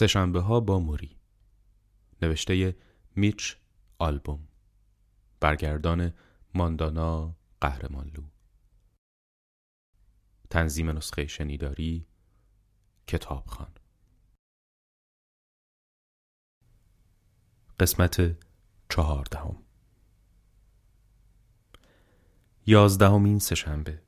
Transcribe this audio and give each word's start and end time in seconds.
سهشنبه 0.00 0.40
ها 0.40 0.60
با 0.60 0.78
موری. 0.78 1.16
نوشته 2.22 2.76
میچ 3.16 3.56
آلبوم. 3.98 4.48
برگردان 5.40 6.14
ماندانا 6.54 7.36
قهرمانلو. 7.60 8.22
تنظیم 10.50 10.90
نسخه 10.90 11.26
شنیداری 11.26 12.06
کتابخان. 13.06 13.74
قسمت 17.80 18.36
چهاردهم. 18.88 19.62
یازدهمین 22.66 23.38
سهشنبه. 23.38 24.02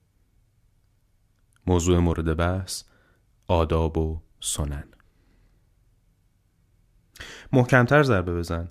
موضوع 1.67 1.99
مورد 1.99 2.37
بحث 2.37 2.85
آداب 3.47 3.99
و 3.99 4.23
سنن. 4.41 5.02
محکمتر 7.53 8.03
ضربه 8.03 8.35
بزن. 8.35 8.69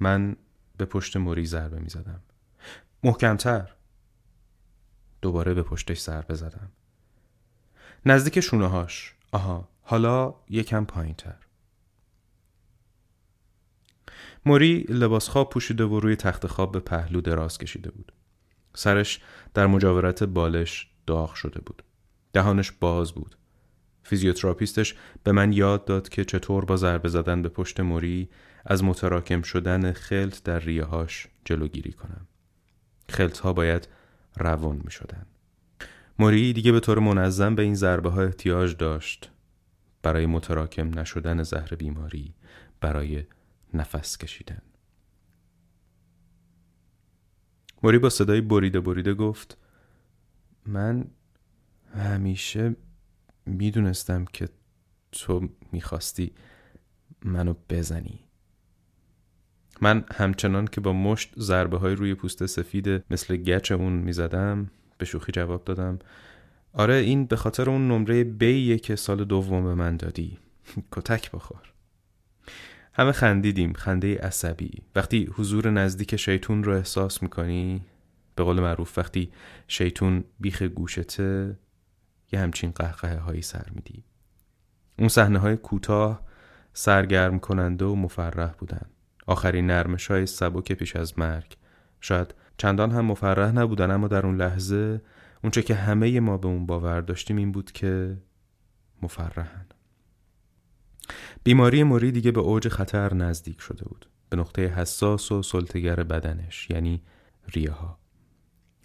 من 0.00 0.36
به 0.76 0.84
پشت 0.84 1.16
موری 1.16 1.46
ضربه 1.46 1.78
می 1.78 1.88
زدم. 1.88 2.20
محکمتر. 3.04 3.70
دوباره 5.22 5.54
به 5.54 5.62
پشتش 5.62 6.00
ضربه 6.00 6.34
زدم. 6.34 6.70
نزدیک 8.06 8.40
شونه 8.40 8.66
هاش. 8.66 9.14
آها 9.32 9.68
حالا 9.82 10.34
یکم 10.48 10.84
پایین 10.84 11.14
تر 11.14 11.36
موری 14.46 14.86
لباس 14.88 15.28
خواب 15.28 15.50
پوشیده 15.50 15.84
و 15.84 16.00
روی 16.00 16.16
تخت 16.16 16.46
خواب 16.46 16.72
به 16.72 16.80
پهلو 16.80 17.20
دراز 17.20 17.58
کشیده 17.58 17.90
بود. 17.90 18.12
سرش 18.74 19.20
در 19.54 19.66
مجاورت 19.66 20.24
بالش 20.24 20.90
داغ 21.06 21.34
شده 21.34 21.60
بود. 21.60 21.82
دهانش 22.32 22.72
باز 22.72 23.12
بود. 23.12 23.36
فیزیوتراپیستش 24.10 24.94
به 25.24 25.32
من 25.32 25.52
یاد 25.52 25.84
داد 25.84 26.08
که 26.08 26.24
چطور 26.24 26.64
با 26.64 26.76
ضربه 26.76 27.08
زدن 27.08 27.42
به 27.42 27.48
پشت 27.48 27.80
موری 27.80 28.28
از 28.64 28.84
متراکم 28.84 29.42
شدن 29.42 29.92
خلط 29.92 30.42
در 30.42 30.58
ریههاش 30.58 31.28
جلوگیری 31.44 31.92
کنم. 31.92 32.26
خلط 33.08 33.38
ها 33.38 33.52
باید 33.52 33.88
روان 34.36 34.80
می 34.84 34.90
شدن. 34.90 35.26
موری 36.18 36.52
دیگه 36.52 36.72
به 36.72 36.80
طور 36.80 36.98
منظم 36.98 37.54
به 37.54 37.62
این 37.62 37.74
ضربه 37.74 38.10
ها 38.10 38.22
احتیاج 38.22 38.76
داشت 38.76 39.30
برای 40.02 40.26
متراکم 40.26 40.98
نشدن 40.98 41.42
زهر 41.42 41.74
بیماری 41.74 42.34
برای 42.80 43.24
نفس 43.74 44.18
کشیدن. 44.18 44.62
موری 47.82 47.98
با 47.98 48.10
صدای 48.10 48.40
بریده 48.40 48.80
بریده 48.80 49.14
گفت 49.14 49.58
من 50.66 51.04
همیشه 51.94 52.76
می‌دونستم 53.50 54.24
که 54.24 54.48
تو 55.12 55.48
می‌خواستی 55.72 56.32
منو 57.24 57.54
بزنی. 57.68 58.20
من 59.80 60.04
همچنان 60.14 60.66
که 60.66 60.80
با 60.80 60.92
مشت 60.92 61.32
ضربه 61.38 61.78
های 61.78 61.94
روی 61.94 62.14
پوست 62.14 62.46
سفید 62.46 63.04
مثل 63.10 63.36
گچ 63.36 63.72
اون 63.72 63.92
می‌زدم 63.92 64.70
به 64.98 65.04
شوخی 65.04 65.32
جواب 65.32 65.64
دادم. 65.64 65.98
آره 66.72 66.94
این 66.94 67.26
به 67.26 67.36
خاطر 67.36 67.70
اون 67.70 67.88
نمره 67.88 68.24
بیه 68.24 68.78
که 68.78 68.96
سال 68.96 69.24
دوم 69.24 69.64
به 69.64 69.74
من 69.74 69.96
دادی. 69.96 70.38
کتک 70.92 71.30
بخور. 71.30 71.72
همه 72.92 73.12
خندیدیم. 73.12 73.72
خنده 73.72 74.18
عصبی. 74.18 74.70
وقتی 74.96 75.30
حضور 75.34 75.70
نزدیک 75.70 76.16
شیطون 76.16 76.64
رو 76.64 76.72
احساس 76.72 77.22
می‌کنی 77.22 77.82
به 78.34 78.44
قول 78.44 78.60
معروف 78.60 78.98
وقتی 78.98 79.30
شیطون 79.68 80.24
بیخ 80.40 80.62
گوشته 80.62 81.56
یه 82.32 82.40
همچین 82.40 82.70
قهقه 82.70 83.18
هایی 83.18 83.42
سر 83.42 83.66
میدی. 83.74 84.04
اون 84.98 85.08
صحنه 85.08 85.38
های 85.38 85.56
کوتاه 85.56 86.22
سرگرم 86.72 87.38
کننده 87.38 87.84
و 87.84 87.94
مفرح 87.94 88.52
بودن. 88.52 88.86
آخرین 89.26 89.66
نرمش 89.66 90.10
های 90.10 90.26
سبک 90.26 90.72
پیش 90.72 90.96
از 90.96 91.18
مرگ. 91.18 91.56
شاید 92.00 92.34
چندان 92.58 92.90
هم 92.90 93.04
مفرح 93.04 93.52
نبودن 93.52 93.90
اما 93.90 94.08
در 94.08 94.26
اون 94.26 94.36
لحظه 94.36 95.02
اونچه 95.42 95.62
که 95.62 95.74
همه 95.74 96.20
ما 96.20 96.36
به 96.36 96.48
اون 96.48 96.66
باور 96.66 97.00
داشتیم 97.00 97.36
این 97.36 97.52
بود 97.52 97.72
که 97.72 98.16
مفرحن. 99.02 99.66
بیماری 101.44 101.82
موری 101.82 102.12
دیگه 102.12 102.30
به 102.30 102.40
اوج 102.40 102.68
خطر 102.68 103.14
نزدیک 103.14 103.60
شده 103.60 103.84
بود. 103.84 104.06
به 104.30 104.36
نقطه 104.36 104.66
حساس 104.66 105.32
و 105.32 105.42
سلطگر 105.42 106.02
بدنش 106.02 106.70
یعنی 106.70 107.02
ریه 107.54 107.70
ها 107.70 107.98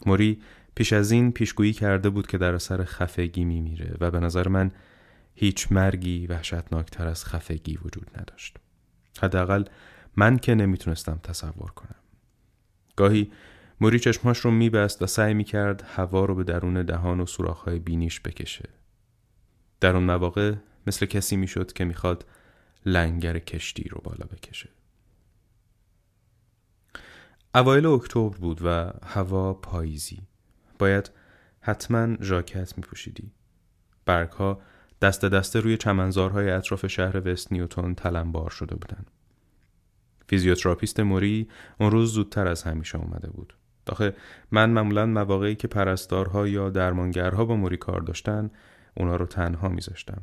موری 0.05 0.41
پیش 0.75 0.93
از 0.93 1.11
این 1.11 1.31
پیشگویی 1.31 1.73
کرده 1.73 2.09
بود 2.09 2.27
که 2.27 2.37
در 2.37 2.53
اثر 2.53 2.83
خفگی 2.83 3.43
میمیره 3.43 3.97
و 3.99 4.11
به 4.11 4.19
نظر 4.19 4.47
من 4.47 4.71
هیچ 5.35 5.71
مرگی 5.71 6.27
وحشتناکتر 6.27 7.07
از 7.07 7.25
خفگی 7.25 7.77
وجود 7.77 8.11
نداشت. 8.19 8.57
حداقل 9.21 9.63
من 10.15 10.37
که 10.37 10.55
نمی‌تونستم 10.55 11.19
تصور 11.23 11.71
کنم. 11.71 11.95
گاهی 12.95 13.31
موری 13.81 13.99
چشماش 13.99 14.39
رو 14.39 14.51
میبست 14.51 15.01
و 15.01 15.07
سعی 15.07 15.33
می‌کرد 15.33 15.81
هوا 15.81 16.25
رو 16.25 16.35
به 16.35 16.43
درون 16.43 16.83
دهان 16.83 17.19
و 17.19 17.25
سوراخ‌های 17.25 17.79
بینیش 17.79 18.21
بکشه. 18.21 18.69
در 19.79 19.95
اون 19.95 20.03
مواقع 20.03 20.53
مثل 20.87 21.05
کسی 21.05 21.35
می‌شد 21.35 21.73
که 21.73 21.85
می‌خواد 21.85 22.25
لنگر 22.85 23.39
کشتی 23.39 23.89
رو 23.89 24.01
بالا 24.03 24.25
بکشه. 24.25 24.69
اوایل 27.55 27.85
اکتبر 27.85 28.37
بود 28.37 28.59
و 28.63 28.91
هوا 29.03 29.53
پاییزی. 29.53 30.21
باید 30.79 31.11
حتما 31.61 32.15
ژاکت 32.21 32.77
می 32.77 32.83
پوشیدی. 32.83 33.31
برگ 34.05 34.29
ها 34.29 34.61
دسته 35.01 35.25
دسته 35.25 35.59
روی 35.59 35.77
چمنزارهای 35.77 36.49
اطراف 36.49 36.87
شهر 36.87 37.31
وست 37.31 37.51
نیوتون 37.51 37.95
تلمبار 37.95 38.49
شده 38.49 38.75
بودند. 38.75 39.11
فیزیوتراپیست 40.27 40.99
موری 40.99 41.49
اون 41.79 41.91
روز 41.91 42.13
زودتر 42.13 42.47
از 42.47 42.63
همیشه 42.63 42.97
اومده 42.97 43.29
بود. 43.29 43.53
داخه 43.85 44.13
من 44.51 44.69
معمولا 44.69 45.05
مواقعی 45.05 45.55
که 45.55 45.67
پرستارها 45.67 46.47
یا 46.47 46.69
درمانگرها 46.69 47.45
با 47.45 47.55
موری 47.55 47.77
کار 47.77 48.01
داشتن 48.01 48.51
اونا 48.97 49.15
رو 49.15 49.25
تنها 49.25 49.69
میذاشتم. 49.69 50.21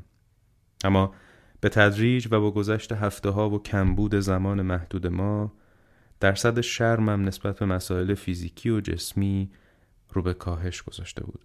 اما 0.84 1.15
به 1.61 1.69
تدریج 1.69 2.29
و 2.31 2.41
با 2.41 2.51
گذشت 2.51 2.93
هفته 2.93 3.31
ها 3.31 3.51
و 3.51 3.63
کمبود 3.63 4.15
زمان 4.15 4.63
محدود 4.63 5.07
ما 5.07 5.53
درصد 6.21 6.61
شرمم 6.61 7.25
نسبت 7.25 7.59
به 7.59 7.67
مسائل 7.67 8.15
فیزیکی 8.15 8.71
و 8.71 8.81
جسمی 8.81 9.51
رو 10.12 10.23
به 10.23 10.34
کاهش 10.34 10.83
گذاشته 10.83 11.25
بود. 11.25 11.41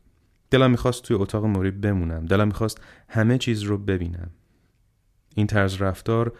دلم 0.51 0.71
می‌خواست 0.71 1.03
توی 1.03 1.17
اتاق 1.17 1.45
موری 1.45 1.71
بمونم. 1.71 2.25
دلم 2.25 2.47
می‌خواست 2.47 2.81
همه 3.09 3.37
چیز 3.37 3.61
رو 3.61 3.77
ببینم. 3.77 4.29
این 5.35 5.47
طرز 5.47 5.81
رفتار 5.81 6.33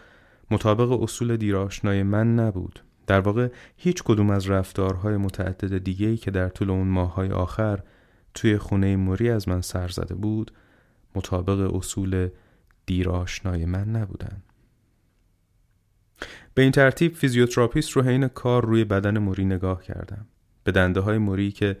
مطابق 0.50 1.02
اصول 1.02 1.36
دیراشنای 1.36 2.02
من 2.02 2.34
نبود. 2.34 2.80
در 3.06 3.20
واقع 3.20 3.48
هیچ 3.76 4.02
کدوم 4.02 4.30
از 4.30 4.50
رفتارهای 4.50 5.16
متعدد 5.16 5.78
دیگهی 5.78 6.16
که 6.16 6.30
در 6.30 6.48
طول 6.48 6.70
اون 6.70 6.88
ماههای 6.88 7.30
آخر 7.30 7.82
توی 8.34 8.58
خونه 8.58 8.96
موری 8.96 9.30
از 9.30 9.48
من 9.48 9.60
سر 9.60 9.88
زده 9.88 10.14
بود 10.14 10.52
مطابق 11.14 11.74
اصول 11.74 12.28
دیرآشنای 12.86 13.64
من 13.64 13.88
نبودن. 13.88 14.42
به 16.54 16.62
این 16.62 16.72
ترتیب 16.72 17.14
فیزیوتراپیست 17.14 17.90
رو 17.90 18.02
حین 18.02 18.28
کار 18.28 18.66
روی 18.66 18.84
بدن 18.84 19.18
موری 19.18 19.44
نگاه 19.44 19.82
کردم. 19.82 20.26
به 20.64 20.72
دنده 20.72 21.00
های 21.00 21.18
موری 21.18 21.52
که 21.52 21.76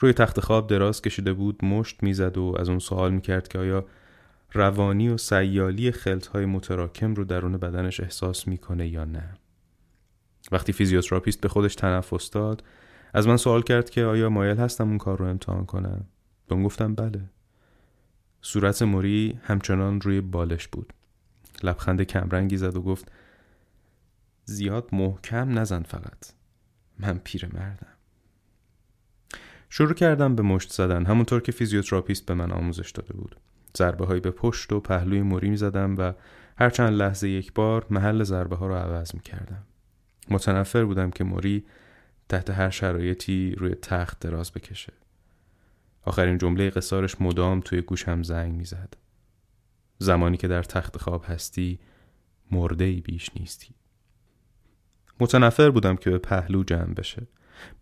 روی 0.00 0.12
تخت 0.12 0.40
خواب 0.40 0.66
دراز 0.66 1.02
کشیده 1.02 1.32
بود 1.32 1.64
مشت 1.64 2.02
می‌زد 2.02 2.38
و 2.38 2.54
از 2.58 2.68
اون 2.68 2.78
سوال 2.78 3.12
می‌کرد 3.12 3.48
که 3.48 3.58
آیا 3.58 3.86
روانی 4.52 5.08
و 5.08 5.16
سیالی 5.16 5.92
های 6.34 6.46
متراکم 6.46 7.14
رو 7.14 7.24
درون 7.24 7.56
بدنش 7.56 8.00
احساس 8.00 8.48
می‌کنه 8.48 8.88
یا 8.88 9.04
نه؟ 9.04 9.34
وقتی 10.52 10.72
فیزیوتراپیست 10.72 11.40
به 11.40 11.48
خودش 11.48 11.74
تنفس 11.74 12.30
داد 12.30 12.64
از 13.14 13.28
من 13.28 13.36
سوال 13.36 13.62
کرد 13.62 13.90
که 13.90 14.04
آیا 14.04 14.30
مایل 14.30 14.56
هستم 14.56 14.88
اون 14.88 14.98
کار 14.98 15.18
رو 15.18 15.24
امتحان 15.24 15.66
کنم؟ 15.66 16.04
به 16.48 16.54
اون 16.54 16.64
گفتم 16.64 16.94
بله. 16.94 17.30
صورت 18.42 18.82
موری 18.82 19.40
همچنان 19.42 20.00
روی 20.00 20.20
بالش 20.20 20.68
بود. 20.68 20.92
لبخند 21.62 22.02
کمرنگی 22.02 22.56
زد 22.56 22.76
و 22.76 22.82
گفت 22.82 23.12
زیاد 24.44 24.88
محکم 24.92 25.58
نزن 25.58 25.82
فقط. 25.82 26.32
من 26.98 27.18
پیرمردم. 27.24 27.97
شروع 29.70 29.94
کردم 29.94 30.34
به 30.34 30.42
مشت 30.42 30.72
زدن 30.72 31.06
همونطور 31.06 31.40
که 31.40 31.52
فیزیوتراپیست 31.52 32.26
به 32.26 32.34
من 32.34 32.52
آموزش 32.52 32.90
داده 32.90 33.12
بود. 33.12 33.36
ضربه 33.76 34.06
هایی 34.06 34.20
به 34.20 34.30
پشت 34.30 34.72
و 34.72 34.80
پهلوی 34.80 35.22
موری 35.22 35.50
می 35.50 35.56
زدم 35.56 35.94
و 35.98 36.12
هر 36.58 36.70
چند 36.70 36.92
لحظه 36.92 37.28
یک 37.28 37.52
بار 37.52 37.86
محل 37.90 38.22
ضربه 38.22 38.56
ها 38.56 38.66
رو 38.66 38.74
عوض 38.74 39.14
می 39.14 39.20
کردم 39.20 39.62
متنفر 40.30 40.84
بودم 40.84 41.10
که 41.10 41.24
موری 41.24 41.64
تحت 42.28 42.50
هر 42.50 42.70
شرایطی 42.70 43.54
روی 43.58 43.74
تخت 43.74 44.20
دراز 44.20 44.52
بکشه. 44.52 44.92
آخرین 46.02 46.38
جمله 46.38 46.70
قصارش 46.70 47.20
مدام 47.20 47.60
توی 47.60 47.80
گوشم 47.80 48.22
زنگ 48.22 48.54
می‌زد. 48.54 48.94
زمانی 49.98 50.36
که 50.36 50.48
در 50.48 50.62
تخت 50.62 50.96
خواب 50.96 51.24
هستی 51.28 51.78
مرده 52.50 52.84
ای 52.84 53.00
بیش 53.00 53.30
نیستی. 53.36 53.74
متنفر 55.20 55.70
بودم 55.70 55.96
که 55.96 56.10
به 56.10 56.18
پهلو 56.18 56.64
جمع 56.64 56.94
بشه. 56.94 57.26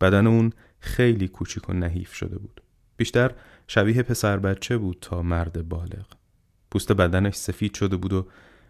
بدن 0.00 0.26
اون 0.26 0.52
خیلی 0.80 1.28
کوچیک 1.28 1.68
و 1.68 1.72
نحیف 1.72 2.14
شده 2.14 2.38
بود. 2.38 2.60
بیشتر 2.96 3.34
شبیه 3.66 4.02
پسر 4.02 4.36
بچه 4.36 4.78
بود 4.78 4.98
تا 5.00 5.22
مرد 5.22 5.68
بالغ. 5.68 6.06
پوست 6.70 6.92
بدنش 6.92 7.34
سفید 7.34 7.74
شده 7.74 7.96
بود 7.96 8.12
و 8.12 8.26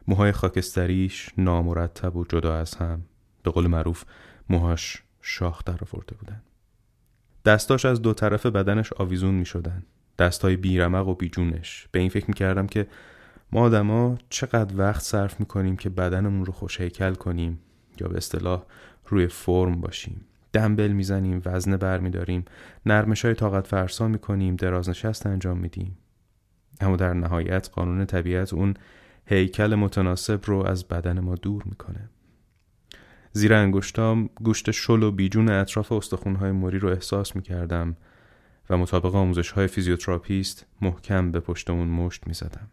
موهای 0.08 0.32
خاکستریش 0.32 1.30
نامرتب 1.38 2.16
و 2.16 2.24
جدا 2.28 2.56
از 2.56 2.74
هم 2.74 3.02
به 3.42 3.50
قول 3.50 3.66
معروف 3.66 4.04
موهاش 4.48 5.02
شاخ 5.20 5.64
در 5.64 5.78
آورده 5.92 6.16
بودن. 6.16 6.42
دستاش 7.44 7.84
از 7.84 8.02
دو 8.02 8.14
طرف 8.14 8.46
بدنش 8.46 8.92
آویزون 8.92 9.34
می 9.34 9.46
شدن 9.46 9.82
دستای 10.18 10.56
بیرمق 10.56 11.08
و 11.08 11.14
بیجونش. 11.14 11.88
به 11.92 11.98
این 11.98 12.08
فکر 12.08 12.24
می 12.28 12.34
کردم 12.34 12.66
که 12.66 12.86
ما 13.52 13.60
آدما 13.60 14.18
چقدر 14.30 14.76
وقت 14.76 15.02
صرف 15.02 15.40
می 15.40 15.46
کنیم 15.46 15.76
که 15.76 15.90
بدنمون 15.90 16.46
رو 16.46 16.52
خوشهیکل 16.52 17.14
کنیم 17.14 17.60
یا 18.00 18.08
به 18.08 18.16
اصطلاح 18.16 18.62
روی 19.06 19.26
فرم 19.26 19.80
باشیم. 19.80 20.24
دنبل 20.52 20.92
می‌زنیم 20.92 21.42
وزنه 21.44 21.76
برمیداریم. 21.76 22.44
نرمش 22.86 23.24
های 23.24 23.34
طاقت 23.34 23.66
فرسا 23.66 24.08
می‌کنیم 24.08 24.56
دراز 24.56 24.88
نشست 24.88 25.26
انجام 25.26 25.58
میدیم. 25.58 25.98
اما 26.80 26.96
در 26.96 27.12
نهایت 27.12 27.70
قانون 27.72 28.04
طبیعت 28.04 28.54
اون 28.54 28.74
هیکل 29.26 29.74
متناسب 29.74 30.40
رو 30.44 30.66
از 30.66 30.88
بدن 30.88 31.20
ما 31.20 31.34
دور 31.34 31.62
می‌کنه. 31.66 32.08
زیر 33.32 33.54
انگشتام 33.54 34.30
گوشت 34.42 34.70
شل 34.70 35.02
و 35.02 35.10
بیجون 35.10 35.48
اطراف 35.48 35.92
استخونهای 35.92 36.52
موری 36.52 36.78
رو 36.78 36.88
احساس 36.88 37.36
می‌کردم 37.36 37.96
و 38.70 38.76
مطابق 38.76 39.14
آموزش 39.14 39.50
های 39.50 39.66
فیزیوتراپیست 39.66 40.66
محکم 40.80 41.30
به 41.30 41.40
پشت 41.40 41.70
اون 41.70 41.88
مشت 41.88 42.26
می‌زدم. 42.26 42.68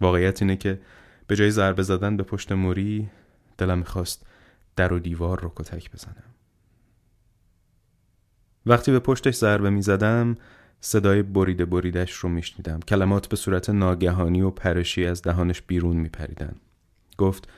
واقعیت 0.00 0.42
اینه 0.42 0.56
که 0.56 0.80
به 1.26 1.36
جای 1.36 1.50
ضربه 1.50 1.82
زدن 1.82 2.16
به 2.16 2.22
پشت 2.22 2.52
موری 2.52 3.08
دلم 3.58 3.78
می‌خواست 3.78 4.26
در 4.76 4.92
و 4.92 4.98
دیوار 4.98 5.40
رو 5.40 5.52
کتک 5.56 5.90
بزنم. 5.92 6.33
وقتی 8.66 8.92
به 8.92 8.98
پشتش 8.98 9.34
ضربه 9.34 9.70
می‌زدم 9.70 10.36
صدای 10.80 11.22
بریده 11.22 11.64
بریدش 11.64 12.12
رو 12.12 12.28
میشنیدم. 12.28 12.80
کلمات 12.80 13.28
به 13.28 13.36
صورت 13.36 13.70
ناگهانی 13.70 14.40
و 14.40 14.50
پرشی 14.50 15.06
از 15.06 15.22
دهانش 15.22 15.62
بیرون 15.62 15.96
میپریدن. 15.96 16.56
گفت 17.18 17.48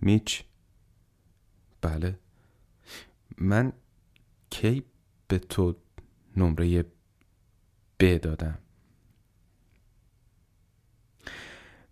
میچ؟ 0.00 0.44
بله. 1.80 2.18
من 3.38 3.72
کی 4.50 4.82
به 5.28 5.38
تو 5.38 5.76
نمره 6.36 6.84
ب 8.00 8.16
دادم؟ 8.16 8.58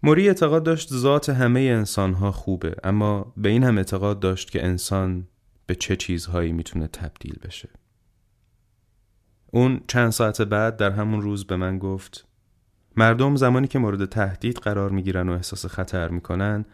موری 0.02 0.28
اعتقاد 0.28 0.62
داشت 0.62 0.94
ذات 0.94 1.28
همه 1.28 1.60
انسان 1.60 2.14
ها 2.14 2.32
خوبه 2.32 2.76
اما 2.84 3.32
به 3.36 3.48
این 3.48 3.64
هم 3.64 3.78
اعتقاد 3.78 4.20
داشت 4.20 4.50
که 4.50 4.64
انسان 4.64 5.28
به 5.66 5.74
چه 5.74 5.96
چیزهایی 5.96 6.52
می‌تونه 6.52 6.86
تبدیل 6.86 7.38
بشه. 7.42 7.68
اون 9.50 9.80
چند 9.88 10.10
ساعت 10.10 10.42
بعد 10.42 10.76
در 10.76 10.90
همون 10.90 11.22
روز 11.22 11.46
به 11.46 11.56
من 11.56 11.78
گفت 11.78 12.26
مردم 12.96 13.36
زمانی 13.36 13.66
که 13.66 13.78
مورد 13.78 14.04
تهدید 14.04 14.56
قرار 14.56 14.90
می‌گیرن 14.90 15.28
و 15.28 15.32
احساس 15.32 15.66
خطر 15.66 16.08
می‌کنن 16.08 16.64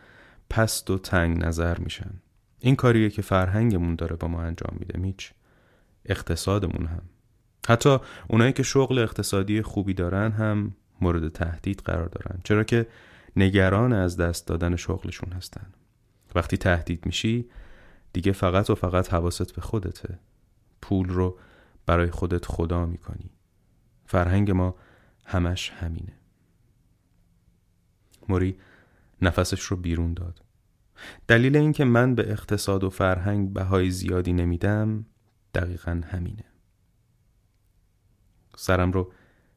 پست 0.51 0.91
و 0.91 0.99
تنگ 0.99 1.45
نظر 1.45 1.79
میشن. 1.79 2.11
این 2.59 2.77
کاریه 2.77 3.11
که 3.11 3.23
فرهنگمون 3.23 3.95
داره 3.95 4.17
با 4.17 4.29
ما 4.29 4.43
انجام 4.43 4.77
میده 4.81 4.99
میچ 4.99 5.31
اقتصادمون 6.07 6.87
هم. 6.87 7.03
حتی 7.69 7.99
اونایی 8.29 8.53
که 8.53 8.63
شغل 8.63 8.99
اقتصادی 8.99 9.63
خوبی 9.63 9.95
دارن 9.95 10.33
هم 10.33 10.75
مورد 11.01 11.29
تهدید 11.29 11.83
قرار 11.85 12.09
دارن 12.09 12.41
چرا 12.45 12.65
که 12.65 12.87
نگران 13.37 13.93
از 13.93 14.17
دست 14.17 14.47
دادن 14.47 14.77
شغلشون 14.77 15.33
هستن. 15.33 15.67
وقتی 16.35 16.57
تهدید 16.57 17.07
میشی 17.07 17.49
دیگه 18.13 18.33
فقط 18.33 18.71
و 18.71 18.75
فقط 18.75 19.13
حواست 19.13 19.55
به 19.55 19.63
خودته. 19.63 20.19
پول 20.83 21.09
رو 21.09 21.39
برای 21.87 22.11
خودت 22.11 22.47
خدا 22.47 22.87
می‌کنی. 22.87 23.31
فرهنگ 24.07 24.51
ما 24.51 24.75
همش 25.27 25.71
همینه. 25.71 26.13
موری 28.29 28.59
نفسش 29.23 29.63
رو 29.63 29.77
بیرون 29.77 30.15
داد. 30.15 30.43
دلیل 31.29 31.57
اینکه 31.57 31.85
من 31.85 32.15
به 32.15 32.31
اقتصاد 32.31 32.85
و 32.85 32.91
فرهنگ 32.91 33.53
بهای 33.53 33.91
زیادی 33.91 34.33
نمیدم 34.33 35.07
دقیقا 35.55 36.01
همینه. 36.07 36.45
سرم 38.57 38.93
رو 38.93 39.13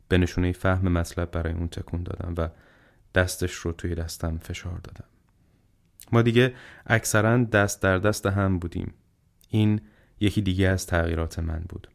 به 0.07 0.17
نشونه 0.17 0.51
فهم 0.51 0.91
مطلب 0.91 1.31
برای 1.31 1.53
اون 1.53 1.67
تکون 1.67 2.03
دادم 2.03 2.33
و 2.37 2.49
دستش 3.15 3.53
رو 3.53 3.71
توی 3.71 3.95
دستم 3.95 4.37
فشار 4.37 4.79
دادم. 4.79 5.05
ما 6.11 6.21
دیگه 6.21 6.55
اکثرا 6.85 7.43
دست 7.43 7.81
در 7.81 7.97
دست 7.97 8.25
هم 8.25 8.59
بودیم. 8.59 8.93
این 9.49 9.81
یکی 10.19 10.41
دیگه 10.41 10.67
از 10.67 10.87
تغییرات 10.87 11.39
من 11.39 11.65
بود. 11.69 11.87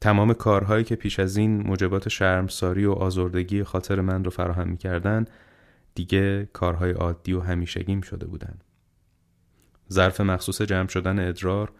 تمام 0.00 0.32
کارهایی 0.32 0.84
که 0.84 0.96
پیش 0.96 1.20
از 1.20 1.36
این 1.36 1.62
موجبات 1.62 2.08
شرمساری 2.08 2.84
و 2.84 2.92
آزردگی 2.92 3.64
خاطر 3.64 4.00
من 4.00 4.24
رو 4.24 4.30
فراهم 4.30 4.68
می‌کردن 4.68 5.24
دیگه 5.94 6.48
کارهای 6.52 6.90
عادی 6.90 7.32
و 7.32 7.40
همیشگیم 7.40 8.00
شده 8.00 8.26
بودن. 8.26 8.58
ظرف 9.92 10.20
مخصوص 10.20 10.62
جمع 10.62 10.88
شدن 10.88 11.28
ادرار 11.28 11.72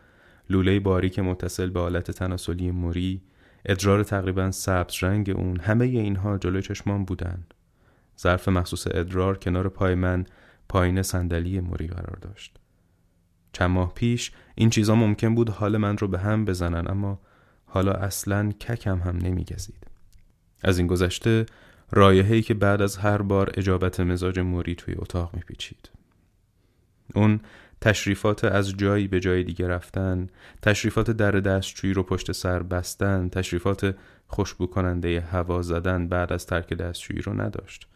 لوله 0.50 0.80
باریک 0.80 1.18
متصل 1.18 1.70
به 1.70 1.80
آلت 1.80 2.10
تناسلی 2.10 2.70
موری 2.70 3.22
ادرار 3.66 4.02
تقریبا 4.02 4.50
سبز 4.50 5.04
رنگ 5.04 5.30
اون 5.30 5.60
همه 5.60 5.84
اینها 5.84 6.38
جلوی 6.38 6.62
چشمان 6.62 7.04
بودن. 7.04 7.46
ظرف 8.18 8.48
مخصوص 8.48 8.86
ادرار 8.90 9.38
کنار 9.38 9.68
پای 9.68 9.94
من 9.94 10.24
پایین 10.68 11.02
صندلی 11.02 11.60
موری 11.60 11.86
قرار 11.86 12.18
داشت. 12.20 12.58
چند 13.52 13.70
ماه 13.70 13.94
پیش 13.94 14.32
این 14.54 14.70
چیزا 14.70 14.94
ممکن 14.94 15.34
بود 15.34 15.50
حال 15.50 15.76
من 15.76 15.98
رو 15.98 16.08
به 16.08 16.18
هم 16.18 16.44
بزنن 16.44 16.90
اما 16.90 17.20
حالا 17.70 17.92
اصلا 17.92 18.52
ککم 18.52 18.98
هم 18.98 19.16
نمیگزید. 19.16 19.86
از 20.62 20.78
این 20.78 20.86
گذشته 20.86 21.46
رایحه‌ای 21.90 22.42
که 22.42 22.54
بعد 22.54 22.82
از 22.82 22.96
هر 22.96 23.22
بار 23.22 23.50
اجابت 23.54 24.00
مزاج 24.00 24.38
موری 24.38 24.74
توی 24.74 24.94
اتاق 24.94 25.34
میپیچید. 25.34 25.90
اون 27.14 27.40
تشریفات 27.80 28.44
از 28.44 28.76
جایی 28.76 29.08
به 29.08 29.20
جای 29.20 29.44
دیگه 29.44 29.68
رفتن 29.68 30.26
تشریفات 30.62 31.10
در 31.10 31.30
دستشویی 31.30 31.92
رو 31.92 32.02
پشت 32.02 32.32
سر 32.32 32.62
بستن 32.62 33.28
تشریفات 33.28 33.96
خوشبو 34.26 34.66
کننده 34.66 35.20
هوا 35.20 35.62
زدن 35.62 36.08
بعد 36.08 36.32
از 36.32 36.46
ترک 36.46 36.74
دستشویی 36.74 37.22
رو 37.22 37.40
نداشت. 37.40 37.86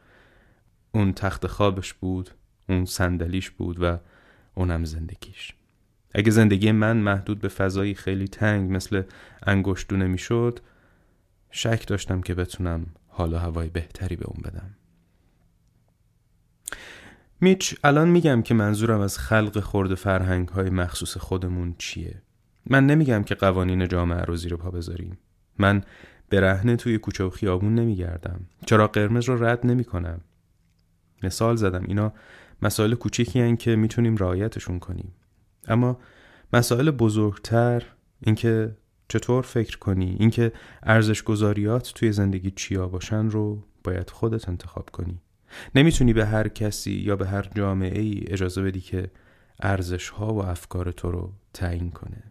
اون 0.92 1.12
تخت 1.12 1.46
خوابش 1.46 1.94
بود 1.94 2.30
اون 2.68 2.84
صندلیش 2.84 3.50
بود 3.50 3.82
و 3.82 3.98
اونم 4.54 4.84
زندگیش. 4.84 5.52
اگه 6.14 6.30
زندگی 6.30 6.72
من 6.72 6.96
محدود 6.96 7.40
به 7.40 7.48
فضایی 7.48 7.94
خیلی 7.94 8.28
تنگ 8.28 8.72
مثل 8.72 9.02
انگشتونه 9.42 10.06
می‌شد 10.06 10.58
شک 11.50 11.86
داشتم 11.86 12.20
که 12.20 12.34
بتونم 12.34 12.86
حالا 13.08 13.38
هوای 13.38 13.68
بهتری 13.68 14.16
به 14.16 14.24
اون 14.24 14.42
بدم. 14.44 14.70
میچ 17.40 17.74
الان 17.84 18.08
میگم 18.08 18.42
که 18.42 18.54
منظورم 18.54 19.00
از 19.00 19.18
خلق 19.18 19.60
خورد 19.60 19.94
فرهنگ 19.94 20.48
های 20.48 20.70
مخصوص 20.70 21.16
خودمون 21.16 21.74
چیه؟ 21.78 22.22
من 22.66 22.86
نمیگم 22.86 23.22
که 23.22 23.34
قوانین 23.34 23.88
جامعه 23.88 24.22
رو 24.22 24.36
زیر 24.36 24.56
پا 24.56 24.70
بذاریم. 24.70 25.18
من 25.58 25.82
برهنه 26.30 26.76
توی 26.76 26.98
کوچه 26.98 27.24
و 27.24 27.30
خیابون 27.30 27.74
نمیگردم. 27.74 28.40
چرا 28.66 28.86
قرمز 28.86 29.24
رو 29.24 29.44
رد 29.44 29.66
نمی‌کنم؟ 29.66 30.20
مثال 31.22 31.56
زدم 31.56 31.84
اینا 31.88 32.12
مسائل 32.62 32.94
کوچیکی 32.94 33.56
که 33.56 33.76
می‌تونیم 33.76 34.16
رعایتشون 34.16 34.78
کنیم. 34.78 35.12
اما 35.68 35.98
مسائل 36.52 36.90
بزرگتر 36.90 37.82
اینکه 38.20 38.76
چطور 39.08 39.42
فکر 39.42 39.78
کنی 39.78 40.16
اینکه 40.18 40.52
ارزش 40.82 41.22
گذاریات 41.22 41.92
توی 41.94 42.12
زندگی 42.12 42.50
چیا 42.50 42.88
باشن 42.88 43.30
رو 43.30 43.62
باید 43.84 44.10
خودت 44.10 44.48
انتخاب 44.48 44.90
کنی. 44.90 45.20
نمی‌تونی 45.74 46.12
به 46.12 46.26
هر 46.26 46.48
کسی 46.48 46.92
یا 46.92 47.16
به 47.16 47.26
هر 47.26 47.48
جامعه 47.54 48.00
ای 48.00 48.24
اجازه 48.26 48.62
بدی 48.62 48.80
که 48.80 49.10
ارزش 49.60 50.08
ها 50.08 50.34
و 50.34 50.44
افکار 50.44 50.92
تو 50.92 51.10
رو 51.10 51.32
تعیین 51.54 51.90
کنه. 51.90 52.22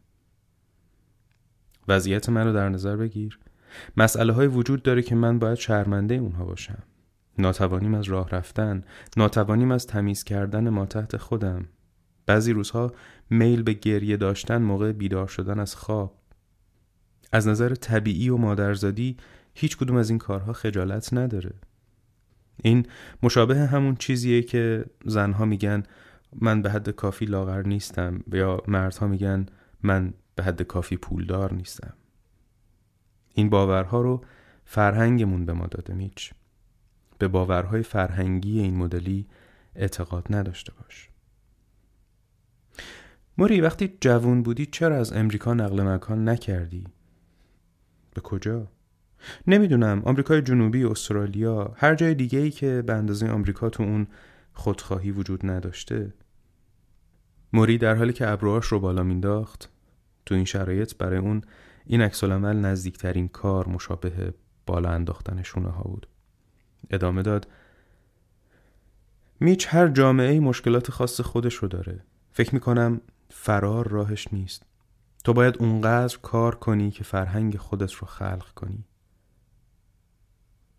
وضعیت 1.87 2.29
من 2.29 2.45
رو 2.45 2.53
در 2.53 2.69
نظر 2.69 2.95
بگیر. 2.95 3.39
مسئله 3.97 4.33
های 4.33 4.47
وجود 4.47 4.83
داره 4.83 5.01
که 5.01 5.15
من 5.15 5.39
باید 5.39 5.57
شرمنده 5.57 6.15
اونها 6.15 6.45
باشم. 6.45 6.83
ناتوانیم 7.37 7.93
از 7.93 8.03
راه 8.03 8.29
رفتن 8.29 8.83
ناتوانیم 9.17 9.71
از 9.71 9.87
تمیز 9.87 10.23
کردن 10.23 10.69
ما 10.69 10.85
تحت 10.85 11.17
خودم. 11.17 11.65
بعضی 12.25 12.53
روزها 12.53 12.93
میل 13.29 13.63
به 13.63 13.73
گریه 13.73 14.17
داشتن 14.17 14.61
موقع 14.61 14.91
بیدار 14.91 15.27
شدن 15.27 15.59
از 15.59 15.75
خواب. 15.75 16.15
از 17.31 17.47
نظر 17.47 17.75
طبیعی 17.75 18.29
و 18.29 18.37
مادرزادی 18.37 19.17
هیچ 19.53 19.77
کدوم 19.77 19.95
از 19.95 20.09
این 20.09 20.19
کارها 20.19 20.53
خجالت 20.53 21.13
نداره. 21.13 21.53
این 22.63 22.85
مشابه 23.23 23.55
همون 23.55 23.95
چیزیه 23.95 24.43
که 24.43 24.85
زنها 25.05 25.45
میگن 25.45 25.83
من 26.41 26.61
به 26.61 26.71
حد 26.71 26.89
کافی 26.89 27.25
لاغر 27.25 27.61
نیستم 27.67 28.23
یا 28.33 28.61
مردها 28.67 29.07
میگن 29.07 29.45
من 29.83 30.13
به 30.35 30.43
حد 30.43 30.61
کافی 30.61 30.97
پولدار 30.97 31.53
نیستم. 31.53 31.93
این 33.33 33.49
باورها 33.49 34.01
رو 34.01 34.25
فرهنگمون 34.65 35.45
به 35.45 35.53
ما 35.53 35.67
داده 35.67 35.93
میچ. 35.93 36.33
به 37.17 37.27
باورهای 37.27 37.83
فرهنگی 37.83 38.59
این 38.59 38.77
مدلی 38.77 39.27
اعتقاد 39.75 40.27
نداشته 40.29 40.73
باش. 40.73 41.09
موری 43.37 43.61
وقتی 43.61 43.97
جوون 44.01 44.43
بودی 44.43 44.65
چرا 44.65 44.97
از 44.97 45.13
امریکا 45.13 45.53
نقل 45.53 45.81
مکان 45.81 46.29
نکردی؟ 46.29 46.87
به 48.13 48.21
کجا؟ 48.21 48.67
نمی‌دونم 49.47 50.01
آمریکای 50.05 50.41
جنوبی 50.41 50.83
استرالیا 50.83 51.73
هر 51.77 51.95
جای 51.95 52.15
دیگه 52.15 52.39
ای 52.39 52.51
که 52.51 52.83
به 52.87 52.93
اندازه 52.93 53.29
آمریکا 53.29 53.69
تو 53.69 53.83
اون 53.83 54.07
خودخواهی 54.53 55.11
وجود 55.11 55.45
نداشته 55.45 56.13
موری 57.53 57.77
در 57.77 57.95
حالی 57.95 58.13
که 58.13 58.29
ابروهاش 58.29 58.65
رو 58.65 58.79
بالا 58.79 59.03
مینداخت 59.03 59.69
تو 60.25 60.35
این 60.35 60.45
شرایط 60.45 60.97
برای 60.97 61.19
اون 61.19 61.41
این 61.85 62.01
عکس 62.01 62.23
نزدیکترین 62.23 63.27
کار 63.27 63.69
مشابه 63.69 64.33
بالا 64.65 64.89
انداختن 64.89 65.41
شونه 65.43 65.69
ها 65.69 65.83
بود 65.83 66.07
ادامه 66.89 67.21
داد 67.21 67.47
میچ 69.39 69.67
هر 69.69 69.87
جامعه 69.87 70.39
مشکلات 70.39 70.91
خاص 70.91 71.21
خودش 71.21 71.55
رو 71.55 71.67
داره 71.67 72.03
فکر 72.31 72.53
می‌کنم 72.53 73.01
فرار 73.35 73.87
راهش 73.87 74.27
نیست. 74.31 74.63
تو 75.23 75.33
باید 75.33 75.57
اونقدر 75.57 76.17
کار 76.21 76.55
کنی 76.55 76.91
که 76.91 77.03
فرهنگ 77.03 77.57
خودت 77.57 77.93
رو 77.93 78.07
خلق 78.07 78.53
کنی. 78.55 78.85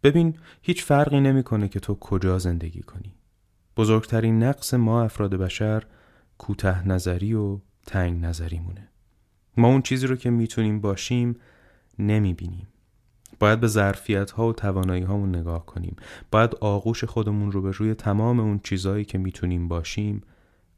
ببین 0.02 0.36
هیچ 0.62 0.84
فرقی 0.84 1.20
نمی‌کنه 1.20 1.68
که 1.68 1.80
تو 1.80 1.94
کجا 1.94 2.38
زندگی 2.38 2.80
کنی. 2.80 3.14
بزرگترین 3.76 4.42
نقص 4.42 4.74
ما 4.74 5.02
افراد 5.02 5.34
بشر 5.34 5.82
کوته 6.38 6.88
نظری 6.88 7.34
و 7.34 7.58
تنگ 7.86 8.24
نظری 8.24 8.58
مونه 8.58 8.88
ما 9.56 9.68
اون 9.68 9.82
چیزی 9.82 10.06
رو 10.06 10.16
که 10.16 10.30
می‌تونیم 10.30 10.80
باشیم 10.80 11.36
نمی‌بینیم. 11.98 12.68
باید 13.38 13.60
به 13.60 13.66
ظرفیت 13.66 14.30
ها 14.30 14.48
و 14.48 14.52
توانایی 14.52 15.02
هامون 15.02 15.36
نگاه 15.36 15.66
کنیم. 15.66 15.96
باید 16.30 16.54
آغوش 16.54 17.04
خودمون 17.04 17.52
رو 17.52 17.62
به 17.62 17.70
روی 17.70 17.94
تمام 17.94 18.40
اون 18.40 18.58
چیزهایی 18.58 19.04
که 19.04 19.18
می‌تونیم 19.18 19.68
باشیم 19.68 20.22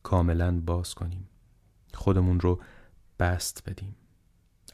کاملا 0.03 0.61
باز 0.61 0.95
کنیم. 0.95 1.29
خودمون 1.97 2.41
رو 2.41 2.61
بست 3.21 3.63
بدیم 3.67 3.97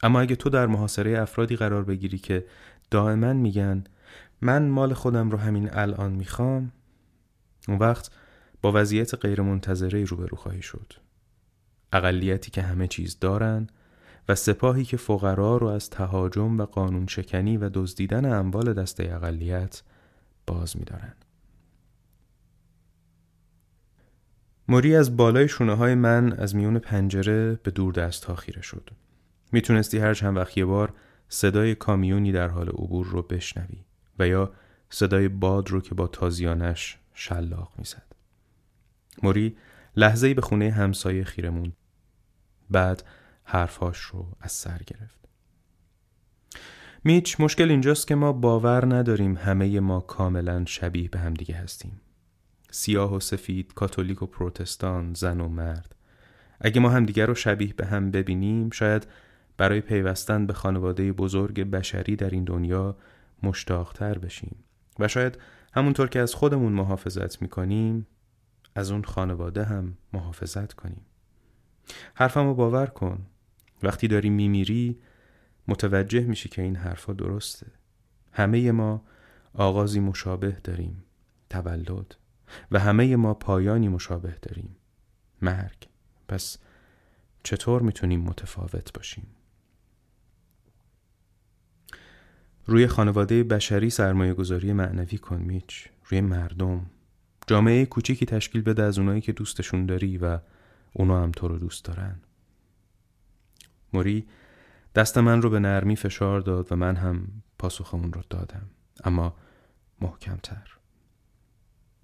اما 0.03 0.21
اگه 0.21 0.35
تو 0.35 0.49
در 0.49 0.67
محاصره 0.67 1.21
افرادی 1.21 1.55
قرار 1.55 1.83
بگیری 1.83 2.17
که 2.17 2.45
دائما 2.91 3.33
میگن 3.33 3.83
من 4.41 4.67
مال 4.67 4.93
خودم 4.93 5.31
رو 5.31 5.37
همین 5.37 5.73
الان 5.73 6.11
می‌خوام 6.11 6.71
اون 7.67 7.77
وقت 7.77 8.11
با 8.61 8.71
وضعیت 8.75 9.15
غیرمنتظره 9.15 10.03
روبرو 10.03 10.37
خواهی 10.37 10.61
شد 10.61 10.93
اقلیتی 11.93 12.51
که 12.51 12.61
همه 12.61 12.87
چیز 12.87 13.19
دارن 13.19 13.67
و 14.29 14.35
سپاهی 14.35 14.85
که 14.85 14.97
فقرا 14.97 15.57
رو 15.57 15.67
از 15.67 15.89
تهاجم 15.89 16.59
و 16.59 16.65
قانون 16.65 17.07
شکنی 17.07 17.57
و 17.57 17.69
دزدیدن 17.73 18.33
اموال 18.33 18.73
دسته 18.73 19.03
اقلیت 19.15 19.83
باز 20.47 20.77
می‌دارن. 20.77 21.13
موری 24.67 24.95
از 24.95 25.17
بالای 25.17 25.47
شونه 25.47 25.73
های 25.73 25.95
من 25.95 26.33
از 26.33 26.55
میون 26.55 26.79
پنجره 26.79 27.55
به 27.55 27.71
دور 27.71 27.93
دست 27.93 28.25
ها 28.25 28.35
خیره 28.35 28.61
شد. 28.61 28.89
می‌تونستی 29.51 29.97
هر 29.97 30.13
چند 30.13 30.37
وقت 30.37 30.57
یه 30.57 30.65
بار 30.65 30.93
صدای 31.27 31.75
کامیونی 31.75 32.31
در 32.31 32.47
حال 32.47 32.69
عبور 32.69 33.05
رو 33.05 33.21
بشنوی 33.21 33.85
و 34.19 34.27
یا 34.27 34.53
صدای 34.89 35.27
باد 35.27 35.69
رو 35.69 35.81
که 35.81 35.95
با 35.95 36.07
تازیانش 36.07 36.97
شلاق 37.13 37.71
می‌زد. 37.77 38.15
موری 39.23 39.57
لحظه‌ای 39.95 40.33
به 40.33 40.41
خونه 40.41 40.71
همسایه 40.71 41.23
خیره 41.23 41.49
موند. 41.49 41.73
بعد 42.69 43.03
حرفاش 43.43 43.99
رو 43.99 44.27
از 44.41 44.51
سر 44.51 44.81
گرفت 44.87 45.19
میچ 47.03 47.39
مشکل 47.39 47.69
اینجاست 47.69 48.07
که 48.07 48.15
ما 48.15 48.33
باور 48.33 48.95
نداریم 48.95 49.37
همه 49.37 49.79
ما 49.79 49.99
کاملا 49.99 50.65
شبیه 50.65 51.09
به 51.09 51.19
همدیگه 51.19 51.55
هستیم 51.55 52.01
سیاه 52.75 53.15
و 53.15 53.19
سفید، 53.19 53.73
کاتولیک 53.73 54.21
و 54.21 54.25
پروتستان، 54.25 55.13
زن 55.13 55.41
و 55.41 55.47
مرد. 55.47 55.95
اگه 56.61 56.81
ما 56.81 56.89
همدیگه 56.89 57.25
رو 57.25 57.35
شبیه 57.35 57.73
به 57.73 57.85
هم 57.85 58.11
ببینیم 58.11 58.69
شاید 58.69 59.07
برای 59.57 59.81
پیوستن 59.81 60.45
به 60.45 60.53
خانواده 60.53 61.11
بزرگ 61.11 61.63
بشری 61.63 62.15
در 62.15 62.29
این 62.29 62.43
دنیا 62.43 62.97
مشتاقتر 63.43 64.17
بشیم. 64.17 64.55
و 64.99 65.07
شاید 65.07 65.37
همونطور 65.73 66.09
که 66.09 66.19
از 66.19 66.33
خودمون 66.33 66.71
محافظت 66.71 67.41
می‌کنیم 67.41 68.07
از 68.75 68.91
اون 68.91 69.03
خانواده 69.03 69.63
هم 69.63 69.97
محافظت 70.13 70.73
کنیم. 70.73 71.01
حرفم 72.15 72.45
رو 72.45 72.53
باور 72.53 72.85
کن. 72.85 73.25
وقتی 73.83 74.07
داری 74.07 74.29
میمیری 74.29 74.99
متوجه 75.67 76.21
میشی 76.21 76.49
که 76.49 76.61
این 76.61 76.75
حرفا 76.75 77.13
درسته. 77.13 77.67
همه 78.31 78.71
ما 78.71 79.05
آغازی 79.53 79.99
مشابه 79.99 80.57
داریم. 80.63 81.03
تولد. 81.49 82.15
و 82.71 82.79
همه 82.79 83.15
ما 83.15 83.33
پایانی 83.33 83.87
مشابه 83.87 84.35
داریم. 84.41 84.75
مرگ. 85.41 85.87
پس 86.27 86.57
چطور 87.43 87.81
می‌تونیم 87.81 88.21
متفاوت 88.21 88.93
باشیم؟ 88.93 89.27
روی 92.65 92.87
خانواده 92.87 93.43
بشری 93.43 93.89
سرمایه 93.89 94.33
گذاری 94.33 94.73
معنوی 94.73 95.17
کن 95.17 95.41
میچ. 95.41 95.87
روی 96.05 96.21
مردم. 96.21 96.85
جامعه 97.47 97.85
کوچیکی 97.85 98.25
تشکیل 98.25 98.61
بده 98.61 98.83
از 98.83 98.99
اونایی 98.99 99.21
که 99.21 99.31
دوستشون 99.31 99.85
داری 99.85 100.17
و 100.17 100.39
اونا 100.93 101.23
هم 101.23 101.31
تو 101.31 101.47
رو 101.47 101.57
دوست 101.57 101.85
دارن. 101.85 102.19
موری 103.93 104.27
دست 104.95 105.17
من 105.17 105.41
رو 105.41 105.49
به 105.49 105.59
نرمی 105.59 105.95
فشار 105.95 106.39
داد 106.39 106.71
و 106.71 106.75
من 106.75 106.95
هم 106.95 107.27
پاسخمون 107.59 108.13
رو 108.13 108.21
دادم. 108.29 108.69
اما 109.03 109.35
محکمتر. 110.01 110.82